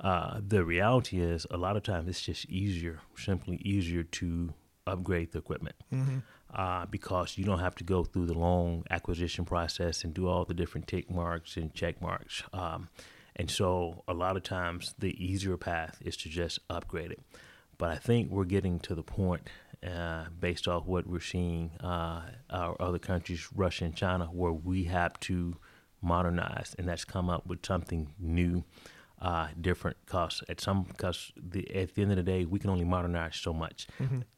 Uh, 0.00 0.40
the 0.46 0.64
reality 0.64 1.20
is, 1.20 1.46
a 1.50 1.56
lot 1.56 1.76
of 1.76 1.82
times 1.82 2.08
it's 2.08 2.20
just 2.22 2.44
easier, 2.46 3.00
simply 3.16 3.56
easier 3.56 4.02
to 4.02 4.52
upgrade 4.86 5.32
the 5.32 5.38
equipment 5.38 5.76
Mm-hmm. 5.92 6.18
uh, 6.54 6.84
because 6.86 7.38
you 7.38 7.44
don't 7.44 7.60
have 7.60 7.74
to 7.76 7.84
go 7.84 8.04
through 8.04 8.26
the 8.26 8.34
long 8.38 8.84
acquisition 8.90 9.44
process 9.44 10.04
and 10.04 10.12
do 10.12 10.28
all 10.28 10.44
the 10.44 10.52
different 10.54 10.86
tick 10.88 11.10
marks 11.10 11.56
and 11.56 11.72
check 11.72 12.02
marks. 12.02 12.42
Um, 12.52 12.88
and 13.36 13.50
so, 13.50 14.04
a 14.06 14.14
lot 14.14 14.36
of 14.36 14.42
times, 14.42 14.94
the 14.98 15.12
easier 15.24 15.56
path 15.56 15.98
is 16.04 16.16
to 16.18 16.28
just 16.28 16.58
upgrade 16.68 17.10
it. 17.10 17.20
But 17.78 17.90
I 17.90 17.96
think 17.96 18.30
we're 18.30 18.44
getting 18.44 18.78
to 18.80 18.94
the 18.94 19.02
point, 19.02 19.48
uh, 19.84 20.26
based 20.38 20.68
off 20.68 20.86
what 20.86 21.06
we're 21.06 21.18
seeing, 21.20 21.72
uh, 21.80 22.22
our 22.50 22.76
other 22.80 23.00
countries, 23.00 23.48
Russia 23.54 23.86
and 23.86 23.96
China, 23.96 24.26
where 24.26 24.52
we 24.52 24.84
have 24.84 25.18
to 25.20 25.56
modernize, 26.00 26.76
and 26.78 26.86
that's 26.88 27.04
come 27.04 27.28
up 27.30 27.46
with 27.46 27.64
something 27.66 28.12
new 28.20 28.62
uh, 29.24 29.48
different 29.58 29.96
costs 30.06 30.42
at 30.50 30.60
some 30.60 30.82
because 30.82 31.32
the 31.36 31.62
at 31.74 31.94
the 31.94 32.02
end 32.02 32.10
of 32.12 32.16
the 32.18 32.22
day 32.22 32.44
we 32.44 32.58
can 32.58 32.68
only 32.68 32.84
modernize 32.84 33.36
so 33.36 33.52
much. 33.52 33.86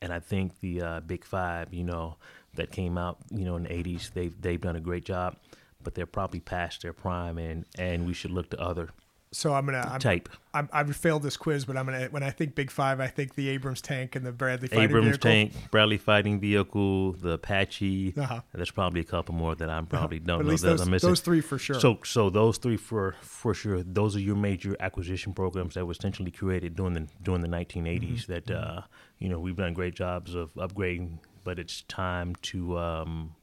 And 0.00 0.12
i 0.12 0.20
think 0.20 0.60
the 0.60 0.80
uh, 0.80 1.00
big 1.00 1.24
five 1.24 1.74
you 1.74 1.84
know 1.84 2.16
that 2.54 2.70
came 2.70 2.96
out 2.96 3.18
you 3.30 3.44
know 3.44 3.56
in 3.56 3.64
the 3.64 3.68
80s 3.68 4.12
they've 4.12 4.40
they've 4.40 4.60
done 4.60 4.76
a 4.76 4.80
great 4.80 5.04
job 5.04 5.36
but 5.82 5.94
they're 5.94 6.06
probably 6.06 6.40
past 6.40 6.82
their 6.82 6.92
prime 6.92 7.36
and 7.36 7.66
and 7.78 8.06
we 8.06 8.14
should 8.14 8.30
look 8.30 8.48
to 8.50 8.60
other 8.60 8.90
So 9.36 9.52
I'm 9.52 9.66
gonna 9.66 9.86
I'm, 9.92 10.00
type 10.00 10.30
I'm, 10.54 10.66
I've 10.72 10.96
failed 10.96 11.22
this 11.22 11.36
quiz, 11.36 11.66
but 11.66 11.76
I'm 11.76 11.84
gonna 11.84 12.06
when 12.06 12.22
I 12.22 12.30
think 12.30 12.54
Big 12.54 12.70
Five, 12.70 13.00
I 13.00 13.06
think 13.08 13.34
the 13.34 13.50
Abrams 13.50 13.82
tank 13.82 14.16
and 14.16 14.24
the 14.24 14.32
Bradley 14.32 14.68
fighting 14.68 14.84
abrams 14.84 15.06
vehicle. 15.08 15.30
tank 15.30 15.52
bradley 15.70 15.98
fighting 15.98 16.40
vehicle 16.40 17.12
the 17.12 17.32
apache 17.32 18.14
Uh-huh. 18.16 18.40
there's 18.54 18.70
probably 18.70 19.02
a 19.02 19.04
couple 19.04 19.34
more 19.34 19.54
that 19.54 19.68
i'm 19.68 19.86
probably 19.86 20.20
But 20.20 20.26
don't 20.28 20.40
at 20.40 20.46
know 20.46 20.52
that 20.56 20.62
those, 20.62 20.80
i'm 20.80 20.90
missing 20.90 21.10
those 21.10 21.20
three 21.20 21.42
for 21.42 21.58
sure. 21.58 21.78
So, 21.78 21.98
so 22.04 22.30
those 22.30 22.56
three 22.56 22.78
for 22.78 23.14
for 23.20 23.52
sure. 23.52 23.82
Those 23.82 24.16
are 24.16 24.20
your 24.20 24.36
major 24.36 24.74
acquisition 24.80 25.34
programs 25.34 25.74
that 25.74 25.84
were 25.84 25.92
essentially 25.92 26.30
created 26.30 26.74
during 26.74 26.94
the 26.94 27.06
during 27.22 27.42
the 27.42 27.48
1980s. 27.48 28.26
That 28.26 28.50
uh, 28.50 28.82
you 29.18 29.28
know 29.28 29.38
we've 29.38 29.56
done 29.56 29.74
great 29.74 29.94
jobs 29.94 30.34
of 30.34 30.54
upgrading, 30.54 31.18
but 31.44 31.58
it's 31.58 31.82
time 31.82 32.34
to 32.50 32.78
um, 32.78 33.34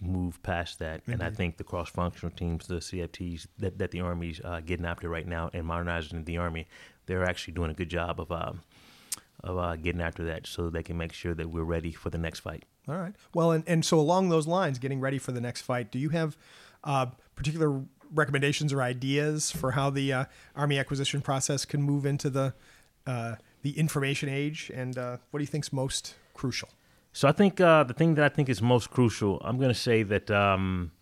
move 0.00 0.42
past 0.42 0.78
that. 0.78 1.02
And 1.06 1.22
I 1.22 1.30
think 1.30 1.56
the 1.56 1.64
cross 1.64 1.88
functional 1.88 2.34
teams, 2.34 2.66
the 2.66 2.76
CFTs 2.76 3.46
that 3.58 3.78
that 3.78 3.90
the 3.90 4.00
Army's 4.00 4.40
uh, 4.44 4.60
getting 4.64 4.86
after 4.86 5.08
right 5.08 5.26
now 5.26 5.50
and 5.52 5.66
modernizing 5.66 6.24
the 6.24 6.38
Army, 6.38 6.66
they're 7.06 7.24
actually 7.24 7.54
doing 7.54 7.70
a 7.70 7.74
good 7.74 7.90
job 7.90 8.20
of. 8.20 8.30
Um, 8.30 8.62
of 9.44 9.58
uh, 9.58 9.76
getting 9.76 10.00
after 10.00 10.24
that, 10.24 10.46
so 10.46 10.70
they 10.70 10.82
can 10.82 10.96
make 10.96 11.12
sure 11.12 11.34
that 11.34 11.50
we're 11.50 11.62
ready 11.62 11.92
for 11.92 12.08
the 12.08 12.16
next 12.16 12.40
fight. 12.40 12.64
All 12.88 12.96
right. 12.96 13.14
Well, 13.34 13.52
and, 13.52 13.64
and 13.66 13.84
so 13.84 14.00
along 14.00 14.30
those 14.30 14.46
lines, 14.46 14.78
getting 14.78 14.98
ready 14.98 15.18
for 15.18 15.30
the 15.30 15.42
next 15.42 15.60
fight, 15.60 15.92
do 15.92 15.98
you 15.98 16.08
have 16.08 16.38
uh, 16.82 17.06
particular 17.34 17.82
recommendations 18.12 18.72
or 18.72 18.82
ideas 18.82 19.50
for 19.50 19.72
how 19.72 19.90
the 19.90 20.12
uh, 20.12 20.24
Army 20.56 20.78
acquisition 20.78 21.20
process 21.20 21.64
can 21.64 21.82
move 21.82 22.06
into 22.06 22.30
the 22.30 22.54
uh, 23.06 23.36
the 23.62 23.78
information 23.78 24.28
age? 24.28 24.70
And 24.74 24.96
uh, 24.96 25.18
what 25.30 25.38
do 25.38 25.42
you 25.42 25.48
think's 25.48 25.72
most 25.72 26.14
crucial? 26.34 26.70
So 27.16 27.26
I 27.26 27.32
think 27.32 27.62
uh, 27.62 27.82
the 27.82 27.94
thing 27.94 28.14
that 28.16 28.26
I 28.26 28.28
think 28.28 28.50
is 28.50 28.60
most 28.60 28.90
crucial, 28.90 29.40
I'm 29.42 29.56
going 29.56 29.72
to 29.72 29.80
say 29.88 30.02
that 30.02 30.30
um, 30.30 30.92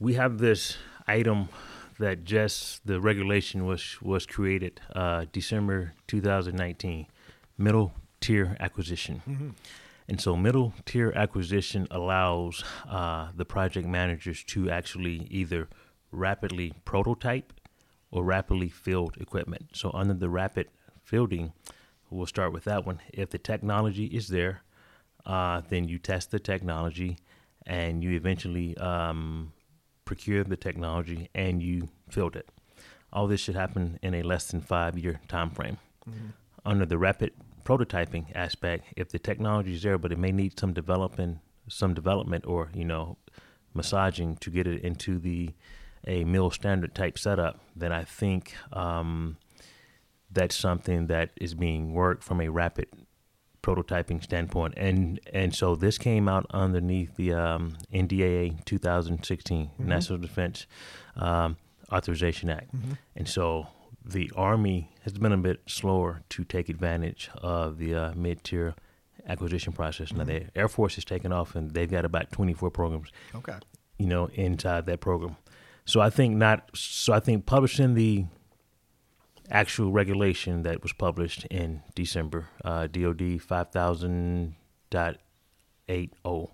we 0.00 0.14
have 0.14 0.38
this 0.38 0.76
item 1.06 1.48
that 2.00 2.24
just 2.24 2.84
the 2.84 3.00
regulation 3.00 3.64
was 3.64 4.02
was 4.02 4.26
created 4.26 4.80
uh, 4.96 5.26
December 5.30 5.94
2019, 6.08 7.06
middle 7.56 7.92
tier 8.20 8.56
acquisition. 8.58 9.22
And 10.08 10.20
so 10.20 10.34
middle 10.34 10.74
tier 10.84 11.12
acquisition 11.14 11.86
allows 11.92 12.64
uh, 12.90 13.28
the 13.32 13.44
project 13.44 13.86
managers 13.86 14.42
to 14.42 14.68
actually 14.68 15.28
either 15.30 15.68
rapidly 16.10 16.72
prototype 16.84 17.52
or 18.10 18.24
rapidly 18.24 18.70
field 18.70 19.16
equipment. 19.20 19.66
So 19.72 19.92
under 19.94 20.14
the 20.14 20.28
rapid 20.28 20.66
fielding, 21.04 21.52
we'll 22.10 22.26
start 22.26 22.52
with 22.52 22.64
that 22.64 22.84
one. 22.84 22.98
If 23.12 23.30
the 23.30 23.38
technology 23.38 24.06
is 24.06 24.26
there, 24.26 24.62
uh, 25.28 25.60
then 25.68 25.86
you 25.86 25.98
test 25.98 26.30
the 26.30 26.40
technology 26.40 27.18
and 27.66 28.02
you 28.02 28.12
eventually 28.12 28.76
um, 28.78 29.52
procure 30.04 30.42
the 30.42 30.56
technology 30.56 31.28
and 31.34 31.62
you 31.62 31.88
field 32.08 32.34
it. 32.34 32.48
All 33.12 33.26
this 33.26 33.40
should 33.40 33.54
happen 33.54 33.98
in 34.02 34.14
a 34.14 34.22
less 34.22 34.48
than 34.50 34.60
five 34.60 34.98
year 34.98 35.20
time 35.28 35.50
frame. 35.50 35.78
Under 36.64 36.86
the 36.86 36.98
rapid 36.98 37.32
prototyping 37.64 38.34
aspect, 38.34 38.86
if 38.96 39.10
the 39.10 39.18
technology 39.18 39.74
is 39.74 39.82
there, 39.82 39.98
but 39.98 40.12
it 40.12 40.18
may 40.18 40.32
need 40.32 40.58
some 40.58 40.72
development, 40.72 41.38
some 41.68 41.92
development, 41.92 42.46
or 42.46 42.70
you 42.74 42.84
know, 42.84 43.18
massaging 43.74 44.36
to 44.36 44.50
get 44.50 44.66
it 44.66 44.82
into 44.82 45.18
the 45.18 45.50
a 46.06 46.24
mil 46.24 46.50
standard 46.50 46.94
type 46.94 47.18
setup, 47.18 47.60
then 47.76 47.92
I 47.92 48.04
think 48.04 48.54
um, 48.72 49.36
that's 50.30 50.56
something 50.56 51.06
that 51.08 51.30
is 51.36 51.54
being 51.54 51.92
worked 51.92 52.22
from 52.22 52.40
a 52.40 52.48
rapid 52.48 52.88
prototyping 53.62 54.22
standpoint. 54.22 54.74
And 54.76 55.20
and 55.32 55.54
so 55.54 55.74
this 55.76 55.98
came 55.98 56.28
out 56.28 56.46
underneath 56.50 57.16
the 57.16 57.32
um, 57.34 57.76
NDAA 57.92 58.64
2016 58.64 59.70
National 59.78 60.18
Defense 60.18 60.66
um, 61.16 61.56
Authorization 61.92 62.50
Act, 62.50 62.70
and 63.16 63.28
so 63.28 63.66
the 64.04 64.30
Army 64.36 64.90
has 65.04 65.12
been 65.14 65.32
a 65.32 65.36
bit 65.38 65.60
slower 65.66 66.22
to 66.30 66.44
take 66.44 66.68
advantage 66.68 67.28
of 67.42 67.78
the 67.78 67.94
uh, 67.94 68.12
mid-tier 68.14 68.74
acquisition 69.26 69.72
process. 69.72 70.12
Now 70.12 70.24
the 70.24 70.46
Air 70.54 70.68
Force 70.68 70.94
has 70.94 71.04
taken 71.04 71.32
off, 71.32 71.54
and 71.56 71.72
they've 71.72 71.90
got 71.90 72.04
about 72.04 72.30
24 72.32 72.70
programs 72.70 73.10
Okay. 73.34 73.56
you 73.98 74.06
know, 74.06 74.26
inside 74.34 74.86
that 74.86 75.00
program. 75.00 75.36
So 75.84 76.00
I 76.00 76.10
think 76.10 76.36
not. 76.36 76.70
So 76.74 77.12
I 77.12 77.20
think 77.20 77.44
publishing 77.46 77.94
the 77.94 78.26
actual 79.50 79.92
regulation 79.92 80.62
that 80.62 80.82
was 80.82 80.92
published 80.92 81.44
in 81.46 81.82
December, 81.94 82.48
uh, 82.64 82.86
DoD 82.86 83.40
five 83.40 83.70
thousand 83.70 84.54
dot 84.90 85.16
eight 85.88 86.12
oh 86.24 86.52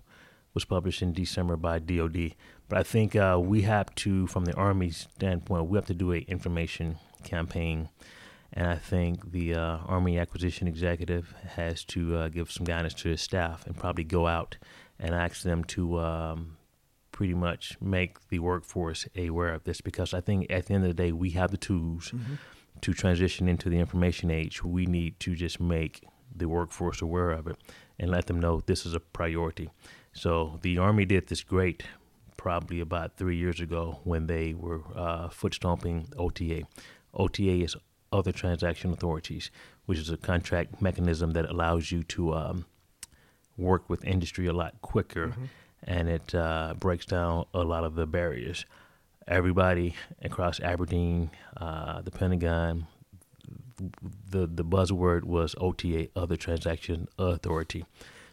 was 0.53 0.65
published 0.65 1.01
in 1.01 1.13
December 1.13 1.57
by 1.57 1.79
DoD. 1.79 2.33
But 2.69 2.79
I 2.79 2.83
think 2.83 3.15
uh, 3.15 3.39
we 3.41 3.61
have 3.63 3.93
to, 3.95 4.25
from 4.27 4.45
the 4.45 4.53
Army 4.55 4.89
standpoint, 4.89 5.67
we 5.67 5.77
have 5.77 5.85
to 5.87 5.93
do 5.93 6.13
a 6.13 6.19
information 6.19 6.97
campaign. 7.23 7.89
And 8.53 8.67
I 8.67 8.75
think 8.75 9.31
the 9.31 9.53
uh, 9.53 9.77
Army 9.85 10.17
Acquisition 10.17 10.67
Executive 10.67 11.35
has 11.55 11.83
to 11.85 12.15
uh, 12.15 12.27
give 12.29 12.49
some 12.49 12.65
guidance 12.65 12.93
to 12.95 13.09
his 13.09 13.21
staff 13.21 13.67
and 13.67 13.77
probably 13.77 14.05
go 14.05 14.27
out 14.27 14.57
and 14.97 15.13
ask 15.13 15.43
them 15.43 15.65
to 15.65 15.99
um, 15.99 16.55
pretty 17.11 17.33
much 17.33 17.77
make 17.81 18.29
the 18.29 18.39
workforce 18.39 19.07
aware 19.17 19.53
of 19.53 19.65
this 19.65 19.81
because 19.81 20.13
I 20.13 20.21
think 20.21 20.47
at 20.49 20.67
the 20.67 20.73
end 20.73 20.85
of 20.85 20.89
the 20.89 21.03
day, 21.03 21.11
we 21.11 21.31
have 21.31 21.51
the 21.51 21.57
tools 21.57 22.13
to 22.85 22.93
transition 22.93 23.49
into 23.49 23.67
the 23.67 23.79
information 23.79 24.29
age. 24.29 24.63
We 24.63 24.85
need 24.85 25.19
to 25.21 25.33
just 25.33 25.59
make 25.59 26.03
the 26.35 26.47
workforce 26.47 27.01
aware 27.01 27.31
of 27.31 27.47
it 27.47 27.55
and 27.97 28.11
let 28.11 28.27
them 28.27 28.39
know 28.39 28.61
this 28.63 28.85
is 28.85 28.93
a 28.93 28.99
priority. 28.99 29.71
So 30.13 30.59
the 30.61 30.77
Army 30.77 31.03
did 31.05 31.25
this 31.25 31.41
great 31.41 31.81
probably 32.37 32.79
about 32.79 33.17
three 33.17 33.37
years 33.37 33.59
ago 33.59 34.01
when 34.03 34.27
they 34.27 34.53
were 34.53 34.81
uh, 34.95 35.29
foot 35.29 35.55
stomping 35.55 36.09
OTA. 36.15 36.67
OTA 37.15 37.63
is 37.63 37.75
other 38.13 38.31
transaction 38.31 38.91
authorities, 38.91 39.49
which 39.87 39.97
is 39.97 40.11
a 40.11 40.17
contract 40.17 40.79
mechanism 40.79 41.31
that 41.31 41.49
allows 41.49 41.91
you 41.91 42.03
to 42.03 42.35
um, 42.35 42.65
work 43.57 43.89
with 43.89 44.05
industry 44.05 44.45
a 44.45 44.53
lot 44.53 44.79
quicker 44.83 45.33
and 45.85 46.07
it 46.07 46.35
uh, 46.35 46.75
breaks 46.77 47.07
down 47.07 47.45
a 47.51 47.63
lot 47.63 47.83
of 47.83 47.95
the 47.95 48.05
barriers. 48.05 48.63
Everybody 49.27 49.95
across 50.21 50.59
Aberdeen, 50.59 51.31
uh, 51.57 52.01
the 52.01 52.11
Pentagon, 52.11 52.87
the 54.29 54.47
the 54.47 54.63
buzzword 54.63 55.23
was 55.23 55.55
OTA, 55.59 56.09
other 56.15 56.37
transaction 56.37 57.07
authority. 57.17 57.85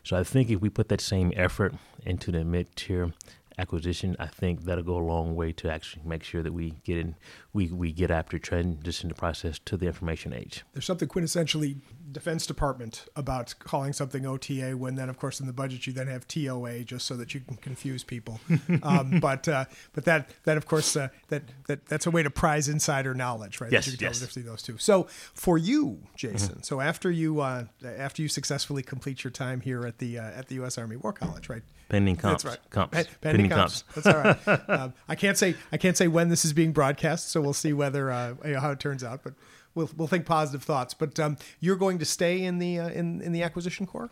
So 0.04 0.16
I 0.16 0.24
think 0.24 0.50
if 0.50 0.60
we 0.60 0.68
put 0.68 0.88
that 0.88 1.00
same 1.00 1.32
effort 1.36 1.74
into 2.04 2.32
the 2.32 2.44
mid 2.44 2.74
tier 2.76 3.12
acquisition, 3.58 4.16
I 4.18 4.26
think 4.26 4.64
that'll 4.64 4.84
go 4.84 4.96
a 4.96 5.06
long 5.06 5.34
way 5.34 5.52
to 5.52 5.70
actually 5.70 6.02
make 6.04 6.24
sure 6.24 6.42
that 6.42 6.52
we 6.52 6.74
get 6.84 6.98
in, 6.98 7.16
we, 7.52 7.68
we 7.68 7.92
get 7.92 8.10
after 8.10 8.38
transition 8.38 9.08
the 9.08 9.14
process 9.14 9.58
to 9.66 9.76
the 9.76 9.86
information 9.86 10.32
age. 10.32 10.64
There's 10.72 10.86
something 10.86 11.08
quintessentially 11.08 11.76
Defense 12.12 12.46
Department 12.46 13.06
about 13.16 13.54
calling 13.58 13.92
something 13.92 14.26
OTA 14.26 14.76
when 14.76 14.94
then, 14.94 15.08
of 15.08 15.18
course, 15.18 15.40
in 15.40 15.46
the 15.46 15.52
budget 15.52 15.86
you 15.86 15.92
then 15.92 16.06
have 16.06 16.28
TOA 16.28 16.84
just 16.84 17.06
so 17.06 17.16
that 17.16 17.34
you 17.34 17.40
can 17.40 17.56
confuse 17.56 18.04
people. 18.04 18.40
um, 18.82 19.18
but 19.20 19.48
uh, 19.48 19.64
but 19.92 20.04
that 20.04 20.30
that 20.44 20.56
of 20.56 20.66
course 20.66 20.96
uh, 20.96 21.08
that 21.28 21.42
that 21.66 21.86
that's 21.86 22.06
a 22.06 22.10
way 22.10 22.22
to 22.22 22.30
prize 22.30 22.68
insider 22.68 23.14
knowledge, 23.14 23.60
right? 23.60 23.70
That 23.70 23.76
Yes, 23.76 23.86
you 23.86 23.92
can 23.92 24.00
tell 24.00 24.10
yes. 24.10 24.26
between 24.26 24.46
those 24.46 24.62
two. 24.62 24.78
So 24.78 25.04
for 25.34 25.58
you, 25.58 26.00
Jason, 26.16 26.62
so 26.62 26.80
after 26.80 27.10
you 27.10 27.40
uh, 27.40 27.64
after 27.84 28.22
you 28.22 28.28
successfully 28.28 28.82
complete 28.82 29.24
your 29.24 29.30
time 29.30 29.60
here 29.60 29.86
at 29.86 29.98
the 29.98 30.18
uh, 30.18 30.22
at 30.22 30.48
the 30.48 30.56
U.S. 30.56 30.78
Army 30.78 30.96
War 30.96 31.12
College, 31.12 31.48
right? 31.48 31.62
Pending 31.88 32.16
comps. 32.16 32.42
That's 32.42 32.56
right. 32.56 32.70
Comps. 32.70 32.96
Pe- 32.96 33.14
Pending, 33.20 33.50
comps. 33.50 33.84
That's 33.94 34.06
all 34.06 34.22
right. 34.22 34.48
um, 34.70 34.94
I 35.08 35.14
can't 35.14 35.36
say 35.36 35.54
I 35.70 35.76
can't 35.76 35.96
say 35.96 36.08
when 36.08 36.28
this 36.28 36.44
is 36.44 36.52
being 36.52 36.72
broadcast, 36.72 37.30
so 37.30 37.40
we'll 37.40 37.52
see 37.52 37.72
whether 37.72 38.10
uh, 38.10 38.34
you 38.44 38.52
know, 38.52 38.60
how 38.60 38.70
it 38.70 38.80
turns 38.80 39.04
out. 39.04 39.22
But 39.22 39.34
we'll 39.74 39.90
we'll 39.96 40.08
think 40.08 40.26
positive 40.26 40.62
thoughts. 40.62 40.94
But 40.94 41.18
um, 41.18 41.36
you're 41.60 41.76
going 41.76 41.98
to 41.98 42.04
stay 42.04 42.42
in 42.42 42.58
the 42.58 42.78
uh, 42.78 42.88
in 42.88 43.20
in 43.20 43.32
the 43.32 43.42
acquisition 43.42 43.86
corps. 43.86 44.10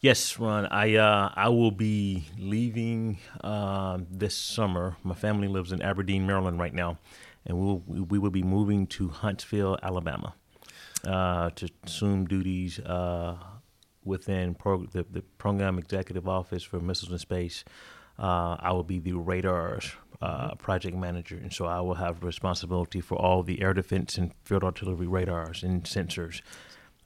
Yes, 0.00 0.38
Ron. 0.38 0.66
I 0.66 0.96
uh, 0.96 1.32
I 1.34 1.48
will 1.48 1.70
be 1.70 2.26
leaving 2.38 3.18
uh, 3.42 3.98
this 4.10 4.36
summer. 4.36 4.96
My 5.02 5.14
family 5.14 5.48
lives 5.48 5.72
in 5.72 5.80
Aberdeen, 5.80 6.26
Maryland, 6.26 6.58
right 6.58 6.74
now, 6.74 6.98
and 7.46 7.58
we'll, 7.58 7.82
we 7.86 8.18
will 8.18 8.30
be 8.30 8.42
moving 8.42 8.86
to 8.88 9.08
Huntsville, 9.08 9.78
Alabama, 9.82 10.34
uh, 11.06 11.50
to 11.50 11.68
assume 11.84 12.26
duties 12.26 12.78
uh, 12.80 13.36
within 14.04 14.54
pro- 14.54 14.84
the, 14.86 15.06
the 15.10 15.22
program 15.38 15.78
executive 15.78 16.28
office 16.28 16.62
for 16.62 16.78
missiles 16.78 17.10
and 17.10 17.20
space. 17.20 17.64
Uh, 18.18 18.56
I 18.58 18.72
will 18.72 18.84
be 18.84 18.98
the 18.98 19.12
radars 19.12 19.92
uh, 20.22 20.54
project 20.54 20.96
manager, 20.96 21.36
and 21.36 21.52
so 21.52 21.66
I 21.66 21.80
will 21.80 21.94
have 21.94 22.22
responsibility 22.22 23.00
for 23.00 23.16
all 23.16 23.42
the 23.42 23.62
air 23.62 23.74
defense 23.74 24.18
and 24.18 24.32
field 24.44 24.64
artillery 24.64 25.06
radars 25.06 25.62
and 25.62 25.84
sensors. 25.84 26.40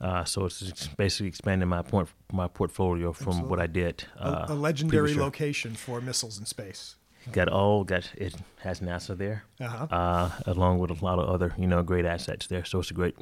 Uh, 0.00 0.24
so 0.24 0.46
it's 0.46 0.88
basically 0.88 1.28
expanding 1.28 1.68
my 1.68 1.82
point, 1.82 2.08
my 2.32 2.48
portfolio 2.48 3.12
from 3.12 3.28
Absolutely. 3.28 3.50
what 3.50 3.60
I 3.60 3.66
did. 3.66 4.04
Uh, 4.18 4.46
a, 4.48 4.52
a 4.52 4.54
legendary 4.54 5.08
previously. 5.08 5.22
location 5.22 5.74
for 5.74 6.00
missiles 6.00 6.38
in 6.38 6.46
space. 6.46 6.96
Got 7.32 7.48
all 7.48 7.84
got 7.84 8.10
it 8.16 8.34
has 8.60 8.80
NASA 8.80 9.16
there, 9.16 9.44
uh-huh. 9.60 9.86
uh, 9.90 10.30
along 10.46 10.78
with 10.78 10.90
a 10.90 11.04
lot 11.04 11.18
of 11.18 11.28
other 11.28 11.54
you 11.58 11.66
know 11.66 11.82
great 11.82 12.06
assets 12.06 12.46
there. 12.46 12.64
So 12.64 12.78
it's 12.78 12.90
a 12.90 12.94
great, 12.94 13.14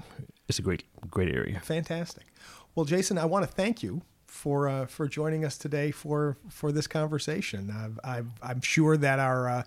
it's 0.46 0.60
a 0.60 0.62
great 0.62 0.84
great 1.10 1.34
area. 1.34 1.58
Fantastic. 1.64 2.26
Well, 2.76 2.84
Jason, 2.84 3.18
I 3.18 3.24
want 3.24 3.44
to 3.44 3.50
thank 3.50 3.82
you 3.82 4.02
for 4.28 4.68
uh, 4.68 4.86
for 4.86 5.08
joining 5.08 5.44
us 5.44 5.58
today 5.58 5.90
for 5.90 6.36
for 6.48 6.70
this 6.70 6.86
conversation. 6.86 7.72
i 8.04 8.22
am 8.42 8.60
sure 8.60 8.96
that 8.96 9.18
our 9.18 9.48
uh, 9.48 9.62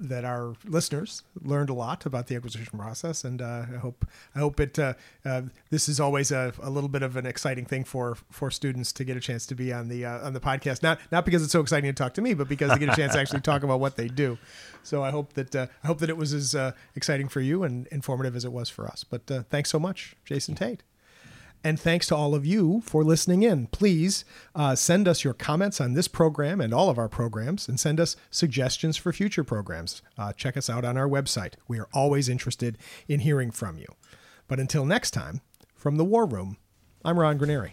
that 0.00 0.24
our 0.24 0.54
listeners 0.64 1.22
learned 1.42 1.68
a 1.68 1.74
lot 1.74 2.06
about 2.06 2.26
the 2.26 2.36
acquisition 2.36 2.78
process, 2.78 3.24
and 3.24 3.42
uh, 3.42 3.64
I 3.72 3.76
hope 3.76 4.06
I 4.34 4.38
hope 4.38 4.60
it. 4.60 4.78
Uh, 4.78 4.94
uh, 5.24 5.42
this 5.70 5.88
is 5.88 6.00
always 6.00 6.32
a, 6.32 6.52
a, 6.62 6.70
little 6.70 6.88
bit 6.88 7.02
of 7.02 7.16
an 7.16 7.26
exciting 7.26 7.66
thing 7.66 7.84
for 7.84 8.16
for 8.30 8.50
students 8.50 8.92
to 8.92 9.04
get 9.04 9.16
a 9.16 9.20
chance 9.20 9.46
to 9.46 9.54
be 9.54 9.72
on 9.72 9.88
the 9.88 10.04
uh, 10.04 10.26
on 10.26 10.32
the 10.32 10.40
podcast. 10.40 10.82
Not 10.82 11.00
not 11.12 11.24
because 11.24 11.42
it's 11.42 11.52
so 11.52 11.60
exciting 11.60 11.88
to 11.88 11.94
talk 11.94 12.14
to 12.14 12.22
me, 12.22 12.34
but 12.34 12.48
because 12.48 12.70
they 12.70 12.78
get 12.78 12.88
a 12.92 12.96
chance 12.96 13.12
to 13.12 13.20
actually 13.20 13.42
talk 13.42 13.62
about 13.62 13.80
what 13.80 13.96
they 13.96 14.08
do. 14.08 14.38
So 14.82 15.02
I 15.02 15.10
hope 15.10 15.34
that 15.34 15.54
I 15.54 15.86
hope 15.86 15.98
that 15.98 16.10
it 16.10 16.16
was 16.16 16.32
as 16.32 16.56
exciting 16.94 17.28
for 17.28 17.40
you 17.40 17.62
and 17.62 17.86
informative 17.88 18.36
as 18.36 18.44
it 18.44 18.52
was 18.52 18.68
for 18.68 18.86
us. 18.86 19.04
But 19.04 19.26
thanks 19.50 19.70
so 19.70 19.78
much, 19.78 20.16
Jason 20.24 20.54
Tate. 20.54 20.82
And 21.66 21.80
thanks 21.80 22.06
to 22.08 22.14
all 22.14 22.34
of 22.34 22.44
you 22.44 22.82
for 22.84 23.02
listening 23.02 23.42
in. 23.42 23.68
Please 23.68 24.26
uh, 24.54 24.74
send 24.74 25.08
us 25.08 25.24
your 25.24 25.32
comments 25.32 25.80
on 25.80 25.94
this 25.94 26.08
program 26.08 26.60
and 26.60 26.74
all 26.74 26.90
of 26.90 26.98
our 26.98 27.08
programs 27.08 27.66
and 27.66 27.80
send 27.80 27.98
us 27.98 28.16
suggestions 28.30 28.98
for 28.98 29.14
future 29.14 29.44
programs. 29.44 30.02
Uh, 30.18 30.34
check 30.34 30.58
us 30.58 30.68
out 30.68 30.84
on 30.84 30.98
our 30.98 31.08
website. 31.08 31.54
We 31.66 31.78
are 31.78 31.88
always 31.94 32.28
interested 32.28 32.76
in 33.08 33.20
hearing 33.20 33.50
from 33.50 33.78
you. 33.78 33.86
But 34.46 34.60
until 34.60 34.84
next 34.84 35.12
time, 35.12 35.40
from 35.74 35.96
the 35.96 36.04
War 36.04 36.26
Room, 36.26 36.58
I'm 37.02 37.18
Ron 37.18 37.38
Granieri. 37.38 37.70